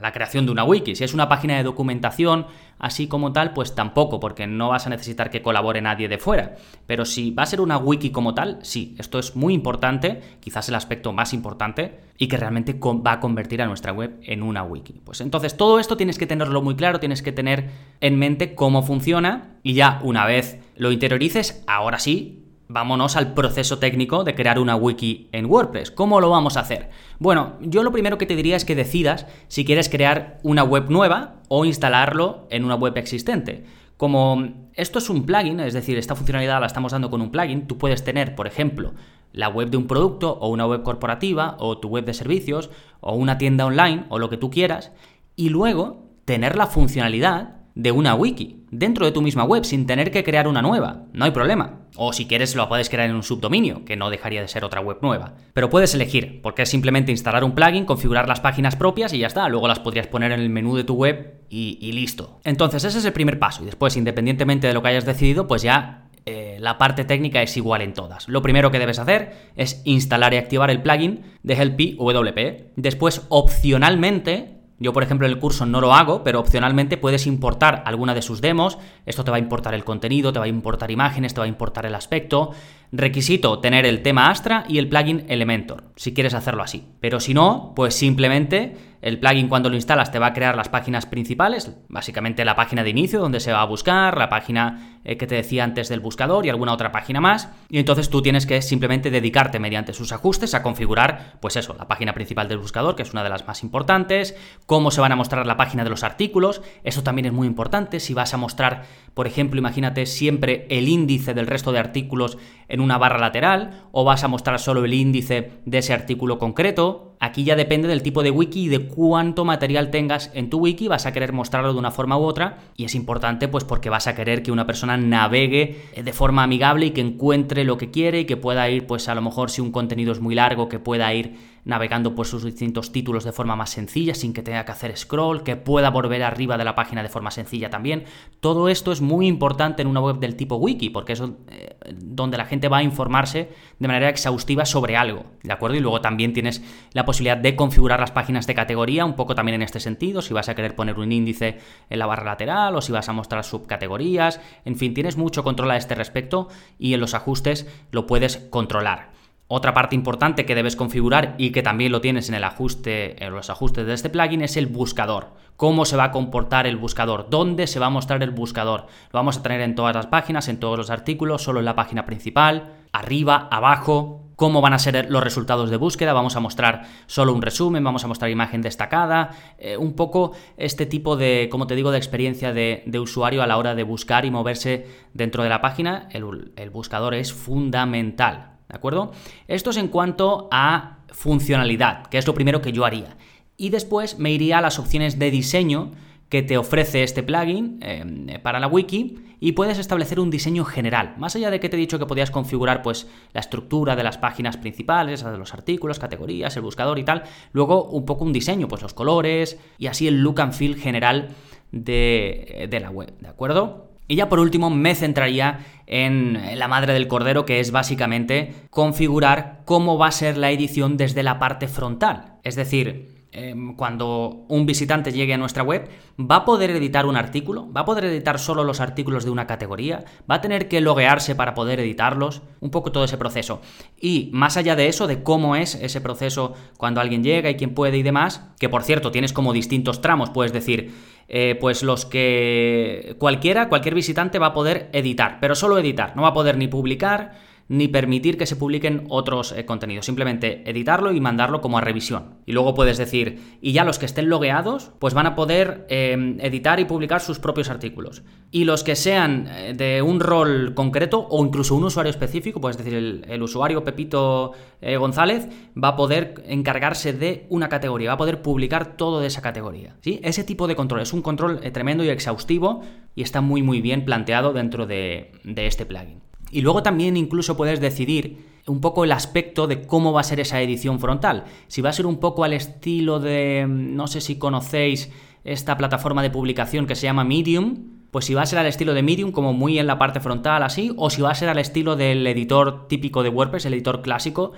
la 0.00 0.12
creación 0.12 0.46
de 0.46 0.52
una 0.52 0.64
wiki. 0.64 0.94
Si 0.94 1.04
es 1.04 1.14
una 1.14 1.28
página 1.28 1.56
de 1.56 1.62
documentación, 1.62 2.46
así 2.78 3.06
como 3.06 3.32
tal, 3.32 3.52
pues 3.52 3.74
tampoco, 3.74 4.20
porque 4.20 4.46
no 4.46 4.70
vas 4.70 4.86
a 4.86 4.90
necesitar 4.90 5.30
que 5.30 5.42
colabore 5.42 5.80
nadie 5.80 6.08
de 6.08 6.18
fuera. 6.18 6.56
Pero 6.86 7.04
si 7.04 7.30
va 7.30 7.42
a 7.44 7.46
ser 7.46 7.60
una 7.60 7.78
wiki 7.78 8.10
como 8.10 8.34
tal, 8.34 8.58
sí, 8.62 8.94
esto 8.98 9.18
es 9.18 9.36
muy 9.36 9.54
importante, 9.54 10.20
quizás 10.40 10.68
el 10.68 10.74
aspecto 10.74 11.12
más 11.12 11.32
importante, 11.34 12.00
y 12.16 12.28
que 12.28 12.36
realmente 12.36 12.78
va 12.80 13.12
a 13.12 13.20
convertir 13.20 13.62
a 13.62 13.66
nuestra 13.66 13.92
web 13.92 14.18
en 14.22 14.42
una 14.42 14.62
wiki. 14.62 15.00
Pues 15.04 15.20
entonces 15.20 15.56
todo 15.56 15.78
esto 15.78 15.96
tienes 15.96 16.18
que 16.18 16.26
tenerlo 16.26 16.62
muy 16.62 16.76
claro, 16.76 17.00
tienes 17.00 17.22
que 17.22 17.32
tener 17.32 17.70
en 18.00 18.18
mente 18.18 18.54
cómo 18.54 18.82
funciona, 18.82 19.56
y 19.62 19.74
ya 19.74 20.00
una 20.02 20.26
vez 20.26 20.58
lo 20.76 20.92
interiorices, 20.92 21.62
ahora 21.66 21.98
sí, 21.98 22.49
vámonos 22.72 23.16
al 23.16 23.34
proceso 23.34 23.78
técnico 23.78 24.22
de 24.22 24.36
crear 24.36 24.60
una 24.60 24.76
wiki 24.76 25.28
en 25.32 25.46
WordPress. 25.46 25.90
¿Cómo 25.90 26.20
lo 26.20 26.30
vamos 26.30 26.56
a 26.56 26.60
hacer? 26.60 26.90
Bueno, 27.18 27.56
yo 27.60 27.82
lo 27.82 27.90
primero 27.90 28.16
que 28.16 28.26
te 28.26 28.36
diría 28.36 28.56
es 28.56 28.64
que 28.64 28.76
decidas 28.76 29.26
si 29.48 29.64
quieres 29.64 29.88
crear 29.88 30.38
una 30.44 30.62
web 30.62 30.88
nueva 30.88 31.40
o 31.48 31.64
instalarlo 31.64 32.46
en 32.48 32.64
una 32.64 32.76
web 32.76 32.96
existente. 32.96 33.64
Como 33.96 34.70
esto 34.74 35.00
es 35.00 35.10
un 35.10 35.26
plugin, 35.26 35.58
es 35.58 35.74
decir, 35.74 35.98
esta 35.98 36.14
funcionalidad 36.14 36.60
la 36.60 36.66
estamos 36.66 36.92
dando 36.92 37.10
con 37.10 37.20
un 37.20 37.32
plugin, 37.32 37.66
tú 37.66 37.76
puedes 37.76 38.04
tener, 38.04 38.36
por 38.36 38.46
ejemplo, 38.46 38.94
la 39.32 39.48
web 39.48 39.68
de 39.68 39.76
un 39.76 39.88
producto 39.88 40.38
o 40.40 40.48
una 40.48 40.66
web 40.66 40.84
corporativa 40.84 41.56
o 41.58 41.78
tu 41.78 41.88
web 41.88 42.04
de 42.04 42.14
servicios 42.14 42.70
o 43.00 43.14
una 43.14 43.36
tienda 43.36 43.66
online 43.66 44.04
o 44.10 44.20
lo 44.20 44.30
que 44.30 44.36
tú 44.36 44.48
quieras 44.48 44.92
y 45.34 45.48
luego 45.48 46.04
tener 46.24 46.54
la 46.54 46.68
funcionalidad 46.68 47.59
de 47.74 47.92
una 47.92 48.14
wiki 48.14 48.60
dentro 48.70 49.04
de 49.04 49.12
tu 49.12 49.22
misma 49.22 49.44
web 49.44 49.64
sin 49.64 49.86
tener 49.86 50.10
que 50.10 50.24
crear 50.24 50.46
una 50.48 50.62
nueva. 50.62 51.04
No 51.12 51.24
hay 51.24 51.30
problema. 51.30 51.80
O 51.96 52.12
si 52.12 52.26
quieres 52.26 52.54
lo 52.54 52.68
puedes 52.68 52.88
crear 52.88 53.10
en 53.10 53.16
un 53.16 53.22
subdominio, 53.22 53.84
que 53.84 53.96
no 53.96 54.10
dejaría 54.10 54.40
de 54.40 54.48
ser 54.48 54.64
otra 54.64 54.80
web 54.80 54.98
nueva. 55.02 55.34
Pero 55.52 55.70
puedes 55.70 55.94
elegir, 55.94 56.40
porque 56.42 56.62
es 56.62 56.68
simplemente 56.68 57.10
instalar 57.10 57.44
un 57.44 57.54
plugin, 57.54 57.84
configurar 57.84 58.28
las 58.28 58.40
páginas 58.40 58.76
propias 58.76 59.12
y 59.12 59.18
ya 59.18 59.26
está. 59.26 59.48
Luego 59.48 59.68
las 59.68 59.80
podrías 59.80 60.06
poner 60.06 60.32
en 60.32 60.40
el 60.40 60.50
menú 60.50 60.76
de 60.76 60.84
tu 60.84 60.94
web 60.94 61.40
y, 61.48 61.92
listo. 61.92 62.40
Entonces 62.44 62.84
ese 62.84 62.98
es 62.98 63.04
el 63.04 63.12
primer 63.12 63.38
paso. 63.38 63.62
Y 63.62 63.66
después, 63.66 63.96
independientemente 63.96 64.68
de 64.68 64.74
lo 64.74 64.82
que 64.82 64.88
hayas 64.88 65.04
decidido, 65.04 65.46
pues 65.48 65.62
ya 65.62 66.08
eh, 66.26 66.58
la 66.60 66.78
parte 66.78 67.04
técnica 67.04 67.42
es 67.42 67.56
igual 67.56 67.82
en 67.82 67.92
todas. 67.92 68.28
Lo 68.28 68.42
primero 68.42 68.70
que 68.70 68.78
debes 68.78 68.98
hacer 68.98 69.50
es 69.56 69.82
instalar 69.84 70.32
y 70.32 70.36
activar 70.36 70.70
el 70.70 70.82
plugin 70.82 71.22
de 71.42 71.54
Helpy 71.54 71.96
WP. 71.98 72.72
Después, 72.76 73.26
opcionalmente, 73.30 74.59
yo, 74.82 74.94
por 74.94 75.02
ejemplo, 75.02 75.26
en 75.26 75.32
el 75.34 75.38
curso 75.38 75.66
no 75.66 75.82
lo 75.82 75.92
hago, 75.92 76.24
pero 76.24 76.40
opcionalmente 76.40 76.96
puedes 76.96 77.26
importar 77.26 77.82
alguna 77.84 78.14
de 78.14 78.22
sus 78.22 78.40
demos. 78.40 78.78
Esto 79.04 79.24
te 79.24 79.30
va 79.30 79.36
a 79.36 79.40
importar 79.40 79.74
el 79.74 79.84
contenido, 79.84 80.32
te 80.32 80.38
va 80.38 80.46
a 80.46 80.48
importar 80.48 80.90
imágenes, 80.90 81.34
te 81.34 81.40
va 81.40 81.44
a 81.44 81.48
importar 81.48 81.84
el 81.84 81.94
aspecto. 81.94 82.52
Requisito 82.90 83.58
tener 83.58 83.84
el 83.84 84.00
tema 84.00 84.30
Astra 84.30 84.64
y 84.68 84.78
el 84.78 84.88
plugin 84.88 85.26
Elementor, 85.28 85.84
si 85.96 86.14
quieres 86.14 86.32
hacerlo 86.32 86.62
así. 86.62 86.86
Pero 86.98 87.20
si 87.20 87.34
no, 87.34 87.74
pues 87.76 87.94
simplemente 87.94 88.74
el 89.00 89.18
plugin 89.18 89.48
cuando 89.48 89.70
lo 89.70 89.76
instalas 89.76 90.12
te 90.12 90.18
va 90.18 90.26
a 90.26 90.32
crear 90.32 90.56
las 90.56 90.68
páginas 90.68 91.06
principales, 91.06 91.72
básicamente 91.88 92.44
la 92.44 92.54
página 92.54 92.82
de 92.82 92.90
inicio 92.90 93.20
donde 93.20 93.40
se 93.40 93.52
va 93.52 93.62
a 93.62 93.66
buscar, 93.66 94.18
la 94.18 94.28
página 94.28 95.00
eh, 95.04 95.16
que 95.16 95.26
te 95.26 95.36
decía 95.36 95.64
antes 95.64 95.88
del 95.88 96.00
buscador 96.00 96.44
y 96.44 96.50
alguna 96.50 96.74
otra 96.74 96.92
página 96.92 97.20
más. 97.20 97.48
Y 97.70 97.78
entonces 97.78 98.10
tú 98.10 98.20
tienes 98.20 98.44
que 98.44 98.60
simplemente 98.60 99.10
dedicarte 99.10 99.58
mediante 99.58 99.94
sus 99.94 100.12
ajustes 100.12 100.54
a 100.54 100.62
configurar, 100.62 101.38
pues 101.40 101.56
eso, 101.56 101.74
la 101.78 101.88
página 101.88 102.12
principal 102.12 102.48
del 102.48 102.58
buscador, 102.58 102.94
que 102.94 103.02
es 103.02 103.12
una 103.12 103.22
de 103.22 103.30
las 103.30 103.46
más 103.46 103.62
importantes, 103.62 104.36
cómo 104.66 104.90
se 104.90 105.00
van 105.00 105.12
a 105.12 105.16
mostrar 105.16 105.46
la 105.46 105.56
página 105.56 105.84
de 105.84 105.90
los 105.90 106.04
artículos, 106.04 106.60
eso 106.84 107.02
también 107.02 107.26
es 107.26 107.32
muy 107.32 107.46
importante, 107.46 108.00
si 108.00 108.12
vas 108.12 108.34
a 108.34 108.36
mostrar, 108.36 108.84
por 109.14 109.26
ejemplo, 109.26 109.58
imagínate 109.58 110.04
siempre 110.04 110.66
el 110.68 110.88
índice 110.88 111.32
del 111.32 111.46
resto 111.46 111.72
de 111.72 111.78
artículos 111.78 112.36
en 112.68 112.80
una 112.80 112.98
barra 112.98 113.18
lateral, 113.18 113.84
o 113.92 114.04
vas 114.04 114.24
a 114.24 114.28
mostrar 114.28 114.58
solo 114.58 114.84
el 114.84 114.92
índice 114.92 115.52
de 115.64 115.78
ese 115.78 115.94
artículo 115.94 116.38
concreto, 116.38 117.09
Aquí 117.22 117.44
ya 117.44 117.54
depende 117.54 117.86
del 117.86 118.02
tipo 118.02 118.22
de 118.22 118.30
wiki 118.30 118.62
y 118.62 118.68
de 118.68 118.86
cuánto 118.86 119.44
material 119.44 119.90
tengas 119.90 120.30
en 120.32 120.48
tu 120.48 120.58
wiki, 120.58 120.88
vas 120.88 121.04
a 121.04 121.12
querer 121.12 121.34
mostrarlo 121.34 121.74
de 121.74 121.78
una 121.78 121.90
forma 121.90 122.16
u 122.16 122.22
otra 122.22 122.60
y 122.78 122.86
es 122.86 122.94
importante 122.94 123.46
pues 123.46 123.62
porque 123.64 123.90
vas 123.90 124.06
a 124.06 124.14
querer 124.14 124.42
que 124.42 124.50
una 124.50 124.66
persona 124.66 124.96
navegue 124.96 125.82
eh, 125.92 126.02
de 126.02 126.12
forma 126.14 126.44
amigable 126.44 126.86
y 126.86 126.90
que 126.92 127.02
encuentre 127.02 127.64
lo 127.64 127.76
que 127.76 127.90
quiere 127.90 128.20
y 128.20 128.24
que 128.24 128.38
pueda 128.38 128.70
ir 128.70 128.86
pues 128.86 129.06
a 129.10 129.14
lo 129.14 129.20
mejor 129.20 129.50
si 129.50 129.60
un 129.60 129.70
contenido 129.70 130.12
es 130.12 130.20
muy 130.20 130.34
largo 130.34 130.70
que 130.70 130.78
pueda 130.78 131.12
ir 131.12 131.36
navegando 131.64 132.14
por 132.14 132.26
sus 132.26 132.44
distintos 132.44 132.92
títulos 132.92 133.24
de 133.24 133.32
forma 133.32 133.56
más 133.56 133.70
sencilla, 133.70 134.14
sin 134.14 134.32
que 134.32 134.42
tenga 134.42 134.64
que 134.64 134.72
hacer 134.72 134.96
scroll, 134.96 135.42
que 135.42 135.56
pueda 135.56 135.90
volver 135.90 136.22
arriba 136.22 136.56
de 136.56 136.64
la 136.64 136.74
página 136.74 137.02
de 137.02 137.08
forma 137.08 137.30
sencilla 137.30 137.70
también. 137.70 138.04
Todo 138.40 138.68
esto 138.68 138.92
es 138.92 139.00
muy 139.00 139.26
importante 139.26 139.82
en 139.82 139.88
una 139.88 140.00
web 140.00 140.18
del 140.18 140.36
tipo 140.36 140.56
wiki, 140.56 140.90
porque 140.90 141.12
es 141.12 141.20
eh, 141.20 141.76
donde 141.94 142.38
la 142.38 142.46
gente 142.46 142.68
va 142.68 142.78
a 142.78 142.82
informarse 142.82 143.50
de 143.78 143.88
manera 143.88 144.08
exhaustiva 144.08 144.64
sobre 144.64 144.96
algo, 144.96 145.24
¿de 145.42 145.52
acuerdo? 145.52 145.76
Y 145.76 145.80
luego 145.80 146.00
también 146.00 146.32
tienes 146.32 146.62
la 146.92 147.04
posibilidad 147.04 147.36
de 147.36 147.56
configurar 147.56 148.00
las 148.00 148.10
páginas 148.10 148.46
de 148.46 148.54
categoría, 148.54 149.04
un 149.04 149.14
poco 149.14 149.34
también 149.34 149.56
en 149.56 149.62
este 149.62 149.80
sentido, 149.80 150.22
si 150.22 150.34
vas 150.34 150.48
a 150.48 150.54
querer 150.54 150.74
poner 150.74 150.98
un 150.98 151.12
índice 151.12 151.58
en 151.88 151.98
la 151.98 152.06
barra 152.06 152.24
lateral 152.24 152.76
o 152.76 152.80
si 152.80 152.92
vas 152.92 153.08
a 153.08 153.12
mostrar 153.12 153.44
subcategorías, 153.44 154.40
en 154.64 154.76
fin, 154.76 154.94
tienes 154.94 155.16
mucho 155.16 155.44
control 155.44 155.70
a 155.70 155.76
este 155.76 155.94
respecto 155.94 156.48
y 156.78 156.94
en 156.94 157.00
los 157.00 157.14
ajustes 157.14 157.66
lo 157.90 158.06
puedes 158.06 158.38
controlar. 158.50 159.19
Otra 159.52 159.74
parte 159.74 159.96
importante 159.96 160.46
que 160.46 160.54
debes 160.54 160.76
configurar 160.76 161.34
y 161.36 161.50
que 161.50 161.64
también 161.64 161.90
lo 161.90 162.00
tienes 162.00 162.28
en 162.28 162.36
el 162.36 162.44
ajuste, 162.44 163.24
en 163.24 163.34
los 163.34 163.50
ajustes 163.50 163.84
de 163.84 163.94
este 163.94 164.08
plugin 164.08 164.42
es 164.42 164.56
el 164.56 164.68
buscador. 164.68 165.32
Cómo 165.56 165.84
se 165.84 165.96
va 165.96 166.04
a 166.04 166.10
comportar 166.12 166.68
el 166.68 166.76
buscador, 166.76 167.26
dónde 167.30 167.66
se 167.66 167.80
va 167.80 167.86
a 167.86 167.90
mostrar 167.90 168.22
el 168.22 168.30
buscador. 168.30 168.82
Lo 169.12 169.18
vamos 169.18 169.38
a 169.38 169.42
tener 169.42 169.60
en 169.62 169.74
todas 169.74 169.96
las 169.96 170.06
páginas, 170.06 170.46
en 170.46 170.60
todos 170.60 170.78
los 170.78 170.88
artículos, 170.88 171.42
solo 171.42 171.58
en 171.58 171.64
la 171.64 171.74
página 171.74 172.06
principal, 172.06 172.74
arriba, 172.92 173.48
abajo, 173.50 174.22
cómo 174.36 174.60
van 174.60 174.72
a 174.72 174.78
ser 174.78 175.10
los 175.10 175.24
resultados 175.24 175.68
de 175.68 175.78
búsqueda, 175.78 176.12
vamos 176.12 176.36
a 176.36 176.40
mostrar 176.40 176.84
solo 177.06 177.34
un 177.34 177.42
resumen, 177.42 177.82
vamos 177.82 178.04
a 178.04 178.06
mostrar 178.06 178.30
imagen 178.30 178.62
destacada, 178.62 179.30
eh, 179.58 179.76
un 179.76 179.94
poco 179.94 180.30
este 180.58 180.86
tipo 180.86 181.16
de, 181.16 181.48
como 181.50 181.66
te 181.66 181.74
digo, 181.74 181.90
de 181.90 181.98
experiencia 181.98 182.52
de, 182.52 182.84
usuario 183.00 183.42
a 183.42 183.48
la 183.48 183.58
hora 183.58 183.74
de 183.74 183.82
buscar 183.82 184.24
y 184.24 184.30
moverse 184.30 184.86
dentro 185.12 185.42
de 185.42 185.48
la 185.48 185.60
página, 185.60 186.08
el 186.12 186.70
buscador 186.70 187.14
es 187.14 187.32
fundamental. 187.32 188.59
¿De 188.70 188.76
acuerdo? 188.76 189.10
Esto 189.48 189.70
es 189.70 189.76
en 189.78 189.88
cuanto 189.88 190.48
a 190.52 190.98
funcionalidad, 191.08 192.06
que 192.06 192.18
es 192.18 192.26
lo 192.26 192.34
primero 192.34 192.62
que 192.62 192.72
yo 192.72 192.84
haría. 192.84 193.16
Y 193.56 193.70
después 193.70 194.18
me 194.18 194.30
iría 194.30 194.58
a 194.58 194.60
las 194.60 194.78
opciones 194.78 195.18
de 195.18 195.30
diseño 195.32 195.90
que 196.28 196.42
te 196.42 196.56
ofrece 196.56 197.02
este 197.02 197.24
plugin 197.24 197.80
eh, 197.82 198.38
para 198.40 198.60
la 198.60 198.68
wiki 198.68 199.18
y 199.40 199.52
puedes 199.52 199.78
establecer 199.78 200.20
un 200.20 200.30
diseño 200.30 200.64
general. 200.64 201.14
Más 201.18 201.34
allá 201.34 201.50
de 201.50 201.58
que 201.58 201.68
te 201.68 201.76
he 201.76 201.80
dicho 201.80 201.98
que 201.98 202.06
podías 202.06 202.30
configurar 202.30 202.82
pues 202.82 203.08
la 203.32 203.40
estructura 203.40 203.96
de 203.96 204.04
las 204.04 204.18
páginas 204.18 204.56
principales, 204.56 205.24
de 205.24 205.36
los 205.36 205.52
artículos, 205.52 205.98
categorías, 205.98 206.56
el 206.56 206.62
buscador 206.62 207.00
y 207.00 207.04
tal, 207.04 207.24
luego 207.52 207.86
un 207.86 208.04
poco 208.04 208.24
un 208.24 208.32
diseño, 208.32 208.68
pues 208.68 208.82
los 208.82 208.94
colores 208.94 209.58
y 209.78 209.88
así 209.88 210.06
el 210.06 210.22
look 210.22 210.40
and 210.40 210.52
feel 210.52 210.76
general 210.76 211.30
de, 211.72 212.68
de 212.70 212.80
la 212.80 212.90
web, 212.90 213.12
¿de 213.18 213.28
acuerdo? 213.28 213.89
Y 214.10 214.16
ya 214.16 214.28
por 214.28 214.40
último 214.40 214.70
me 214.70 214.96
centraría 214.96 215.60
en 215.86 216.58
la 216.58 216.66
madre 216.66 216.94
del 216.94 217.06
cordero, 217.06 217.46
que 217.46 217.60
es 217.60 217.70
básicamente 217.70 218.52
configurar 218.68 219.60
cómo 219.64 219.98
va 219.98 220.08
a 220.08 220.10
ser 220.10 220.36
la 220.36 220.50
edición 220.50 220.96
desde 220.96 221.22
la 221.22 221.38
parte 221.38 221.68
frontal. 221.68 222.40
Es 222.42 222.56
decir, 222.56 223.19
em, 223.32 223.76
cuando 223.76 224.44
un 224.48 224.66
visitante 224.66 225.12
llegue 225.12 225.34
a 225.34 225.38
nuestra 225.38 225.62
web, 225.62 225.88
va 226.18 226.36
a 226.36 226.44
poder 226.44 226.70
editar 226.70 227.06
un 227.06 227.16
artículo, 227.16 227.72
va 227.72 227.82
a 227.82 227.84
poder 227.84 228.04
editar 228.04 228.38
solo 228.38 228.64
los 228.64 228.80
artículos 228.80 229.24
de 229.24 229.30
una 229.30 229.46
categoría, 229.46 230.04
va 230.30 230.36
a 230.36 230.40
tener 230.40 230.68
que 230.68 230.80
loguearse 230.80 231.34
para 231.34 231.54
poder 231.54 231.80
editarlos, 231.80 232.42
un 232.60 232.70
poco 232.70 232.92
todo 232.92 233.04
ese 233.04 233.18
proceso. 233.18 233.60
Y 234.00 234.30
más 234.32 234.56
allá 234.56 234.76
de 234.76 234.88
eso, 234.88 235.06
de 235.06 235.22
cómo 235.22 235.56
es 235.56 235.74
ese 235.74 236.00
proceso 236.00 236.54
cuando 236.76 237.00
alguien 237.00 237.22
llega 237.22 237.50
y 237.50 237.56
quién 237.56 237.74
puede 237.74 237.98
y 237.98 238.02
demás, 238.02 238.42
que 238.58 238.68
por 238.68 238.82
cierto 238.82 239.10
tienes 239.10 239.32
como 239.32 239.52
distintos 239.52 240.00
tramos, 240.00 240.30
puedes 240.30 240.52
decir, 240.52 240.92
eh, 241.28 241.56
pues 241.60 241.82
los 241.82 242.06
que 242.06 243.14
cualquiera, 243.18 243.68
cualquier 243.68 243.94
visitante 243.94 244.40
va 244.40 244.48
a 244.48 244.52
poder 244.52 244.90
editar, 244.92 245.38
pero 245.40 245.54
solo 245.54 245.78
editar, 245.78 246.16
no 246.16 246.22
va 246.22 246.28
a 246.28 246.34
poder 246.34 246.56
ni 246.56 246.66
publicar 246.66 247.49
ni 247.70 247.86
permitir 247.86 248.36
que 248.36 248.46
se 248.46 248.56
publiquen 248.56 249.06
otros 249.10 249.52
eh, 249.52 249.64
contenidos, 249.64 250.04
simplemente 250.04 250.68
editarlo 250.68 251.12
y 251.12 251.20
mandarlo 251.20 251.60
como 251.60 251.78
a 251.78 251.80
revisión. 251.80 252.34
Y 252.44 252.50
luego 252.50 252.74
puedes 252.74 252.98
decir, 252.98 253.58
y 253.62 253.70
ya 253.70 253.84
los 253.84 254.00
que 254.00 254.06
estén 254.06 254.28
logueados, 254.28 254.90
pues 254.98 255.14
van 255.14 255.26
a 255.26 255.36
poder 255.36 255.86
em, 255.88 256.36
editar 256.40 256.80
y 256.80 256.84
publicar 256.84 257.20
sus 257.20 257.38
propios 257.38 257.70
artículos. 257.70 258.24
Y 258.50 258.64
los 258.64 258.82
que 258.82 258.96
sean 258.96 259.46
eh, 259.48 259.72
de 259.72 260.02
un 260.02 260.18
rol 260.18 260.74
concreto 260.74 261.28
o 261.30 261.44
incluso 261.44 261.76
un 261.76 261.84
usuario 261.84 262.10
específico, 262.10 262.60
puedes 262.60 262.76
decir, 262.76 262.92
el, 262.92 263.40
usuario 263.40 263.84
Pepito 263.84 264.50
eh, 264.80 264.96
González 264.96 265.46
va 265.80 265.88
a 265.88 265.96
poder 265.96 266.42
encargarse 266.48 267.12
de 267.12 267.46
una 267.50 267.68
categoría, 267.68 268.08
va 268.08 268.14
a 268.14 268.18
poder 268.18 268.42
publicar 268.42 268.96
todo 268.96 269.20
de 269.20 269.28
esa 269.28 269.42
categoría. 269.42 269.94
¿sí? 270.00 270.18
Ese 270.24 270.42
tipo 270.42 270.66
de 270.66 270.74
control 270.74 271.02
es 271.02 271.12
un 271.12 271.22
control 271.22 271.60
tremendo 271.72 272.02
y 272.02 272.08
exhaustivo 272.08 272.82
y 273.14 273.22
está 273.22 273.40
muy 273.40 273.62
muy 273.62 273.80
bien 273.80 274.04
planteado 274.04 274.52
dentro 274.52 274.86
de 274.86 275.30
este 275.44 275.86
plugin. 275.86 276.29
Y 276.50 276.62
luego 276.62 276.82
también 276.82 277.16
incluso 277.16 277.56
puedes 277.56 277.80
decidir 277.80 278.50
un 278.66 278.80
poco 278.80 279.04
el 279.04 279.12
aspecto 279.12 279.66
de 279.66 279.82
cómo 279.82 280.12
va 280.12 280.20
a 280.20 280.24
ser 280.24 280.40
esa 280.40 280.60
edición 280.60 281.00
frontal. 281.00 281.44
Si 281.68 281.80
va 281.80 281.90
a 281.90 281.94
ser 281.94 282.06
un 282.06 282.18
poco 282.18 282.44
al 282.44 282.52
estilo 282.52 283.20
de, 283.20 283.66
no 283.68 284.06
sé 284.06 284.20
si 284.20 284.38
conocéis 284.38 285.10
esta 285.44 285.76
plataforma 285.76 286.22
de 286.22 286.30
publicación 286.30 286.86
que 286.86 286.94
se 286.94 287.06
llama 287.06 287.24
Medium, 287.24 288.00
pues 288.10 288.24
si 288.24 288.34
va 288.34 288.42
a 288.42 288.46
ser 288.46 288.58
al 288.58 288.66
estilo 288.66 288.92
de 288.92 289.02
Medium, 289.02 289.30
como 289.32 289.52
muy 289.52 289.78
en 289.78 289.86
la 289.86 289.98
parte 289.98 290.20
frontal 290.20 290.62
así, 290.62 290.92
o 290.96 291.10
si 291.10 291.22
va 291.22 291.30
a 291.30 291.34
ser 291.34 291.48
al 291.48 291.58
estilo 291.58 291.96
del 291.96 292.26
editor 292.26 292.88
típico 292.88 293.22
de 293.22 293.28
WordPress, 293.28 293.66
el 293.66 293.74
editor 293.74 294.02
clásico, 294.02 294.52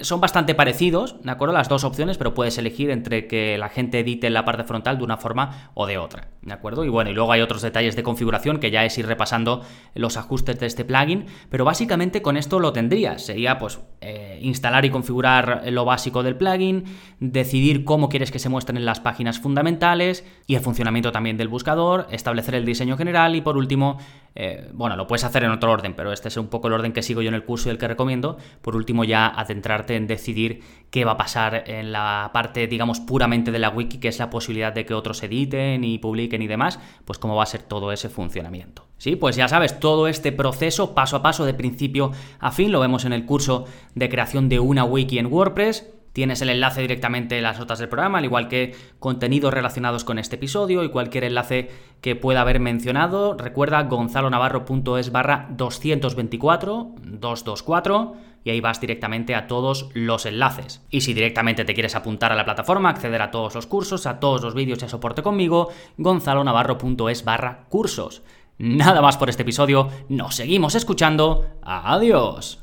son 0.00 0.20
bastante 0.20 0.54
parecidos, 0.54 1.22
¿de 1.22 1.30
acuerdo? 1.30 1.52
Las 1.52 1.68
dos 1.68 1.84
opciones, 1.84 2.16
pero 2.16 2.32
puedes 2.32 2.56
elegir 2.56 2.90
entre 2.90 3.26
que 3.26 3.58
la 3.58 3.68
gente 3.68 4.00
edite 4.00 4.30
la 4.30 4.44
parte 4.44 4.64
frontal 4.64 4.96
de 4.96 5.04
una 5.04 5.18
forma 5.18 5.70
o 5.74 5.86
de 5.86 5.98
otra, 5.98 6.28
¿de 6.40 6.52
acuerdo? 6.54 6.84
Y 6.84 6.88
bueno, 6.88 7.10
y 7.10 7.14
luego 7.14 7.30
hay 7.32 7.42
otros 7.42 7.60
detalles 7.60 7.94
de 7.94 8.02
configuración 8.02 8.60
que 8.60 8.70
ya 8.70 8.84
es 8.84 8.96
ir 8.96 9.06
repasando 9.06 9.62
los 9.94 10.16
ajustes 10.16 10.58
de 10.58 10.66
este 10.66 10.86
plugin, 10.86 11.26
pero 11.50 11.66
básicamente 11.66 12.22
con 12.22 12.36
esto 12.38 12.60
lo 12.60 12.72
tendrías. 12.72 13.26
Sería 13.26 13.58
pues 13.58 13.78
eh, 14.00 14.38
instalar 14.40 14.84
y 14.86 14.90
configurar 14.90 15.62
lo 15.70 15.84
básico 15.84 16.22
del 16.22 16.36
plugin, 16.36 16.84
decidir 17.20 17.84
cómo 17.84 18.08
quieres 18.08 18.30
que 18.30 18.38
se 18.38 18.48
muestren 18.48 18.78
en 18.78 18.86
las 18.86 19.00
páginas 19.00 19.38
fundamentales 19.38 20.24
y 20.46 20.54
el 20.54 20.62
funcionamiento 20.62 21.12
también 21.12 21.36
del 21.36 21.48
buscador, 21.48 22.06
establecer 22.10 22.54
el 22.54 22.64
diseño 22.64 22.96
general 22.96 23.36
y 23.36 23.42
por 23.42 23.58
último 23.58 23.98
eh, 24.34 24.68
bueno, 24.72 24.96
lo 24.96 25.06
puedes 25.06 25.24
hacer 25.24 25.44
en 25.44 25.50
otro 25.50 25.70
orden, 25.70 25.94
pero 25.94 26.12
este 26.12 26.28
es 26.28 26.36
un 26.36 26.48
poco 26.48 26.68
el 26.68 26.74
orden 26.74 26.92
que 26.92 27.02
sigo 27.02 27.22
yo 27.22 27.28
en 27.28 27.34
el 27.34 27.44
curso 27.44 27.68
y 27.68 27.72
el 27.72 27.78
que 27.78 27.88
recomiendo. 27.88 28.36
Por 28.62 28.76
último, 28.76 29.04
ya 29.04 29.26
adentrarte 29.28 29.96
en 29.96 30.06
decidir 30.06 30.62
qué 30.90 31.04
va 31.04 31.12
a 31.12 31.16
pasar 31.16 31.64
en 31.68 31.92
la 31.92 32.30
parte, 32.32 32.66
digamos, 32.66 33.00
puramente 33.00 33.52
de 33.52 33.58
la 33.58 33.70
wiki, 33.70 33.98
que 33.98 34.08
es 34.08 34.18
la 34.18 34.30
posibilidad 34.30 34.72
de 34.72 34.84
que 34.84 34.94
otros 34.94 35.22
editen 35.22 35.84
y 35.84 35.98
publiquen 35.98 36.42
y 36.42 36.46
demás, 36.46 36.80
pues 37.04 37.18
cómo 37.18 37.36
va 37.36 37.44
a 37.44 37.46
ser 37.46 37.62
todo 37.62 37.92
ese 37.92 38.08
funcionamiento. 38.08 38.86
Sí, 38.98 39.16
pues 39.16 39.36
ya 39.36 39.48
sabes, 39.48 39.78
todo 39.80 40.08
este 40.08 40.32
proceso 40.32 40.94
paso 40.94 41.16
a 41.16 41.22
paso 41.22 41.44
de 41.44 41.54
principio 41.54 42.12
a 42.38 42.52
fin 42.52 42.72
lo 42.72 42.80
vemos 42.80 43.04
en 43.04 43.12
el 43.12 43.26
curso 43.26 43.66
de 43.94 44.08
creación 44.08 44.48
de 44.48 44.60
una 44.60 44.84
wiki 44.84 45.18
en 45.18 45.26
WordPress. 45.26 45.93
Tienes 46.14 46.40
el 46.42 46.50
enlace 46.50 46.80
directamente 46.80 47.36
en 47.36 47.42
las 47.42 47.58
notas 47.58 47.80
del 47.80 47.88
programa, 47.88 48.18
al 48.18 48.24
igual 48.24 48.46
que 48.46 48.76
contenidos 49.00 49.52
relacionados 49.52 50.04
con 50.04 50.20
este 50.20 50.36
episodio 50.36 50.84
y 50.84 50.90
cualquier 50.90 51.24
enlace 51.24 51.72
que 52.00 52.14
pueda 52.14 52.42
haber 52.42 52.60
mencionado. 52.60 53.36
Recuerda 53.36 53.82
gonzalonavarro.es 53.82 55.10
barra 55.10 55.48
224, 55.50 56.94
224 57.02 58.14
y 58.44 58.50
ahí 58.50 58.60
vas 58.60 58.80
directamente 58.80 59.34
a 59.34 59.48
todos 59.48 59.90
los 59.92 60.24
enlaces. 60.24 60.86
Y 60.88 61.00
si 61.00 61.14
directamente 61.14 61.64
te 61.64 61.74
quieres 61.74 61.96
apuntar 61.96 62.30
a 62.30 62.36
la 62.36 62.44
plataforma, 62.44 62.90
acceder 62.90 63.20
a 63.20 63.32
todos 63.32 63.56
los 63.56 63.66
cursos, 63.66 64.06
a 64.06 64.20
todos 64.20 64.40
los 64.40 64.54
vídeos 64.54 64.82
y 64.82 64.84
a 64.84 64.88
soporte 64.88 65.20
conmigo, 65.20 65.70
gonzalonavarro.es 65.96 67.24
barra 67.24 67.64
cursos. 67.68 68.22
Nada 68.58 69.02
más 69.02 69.16
por 69.16 69.30
este 69.30 69.42
episodio, 69.42 69.88
nos 70.08 70.36
seguimos 70.36 70.76
escuchando, 70.76 71.58
adiós. 71.60 72.60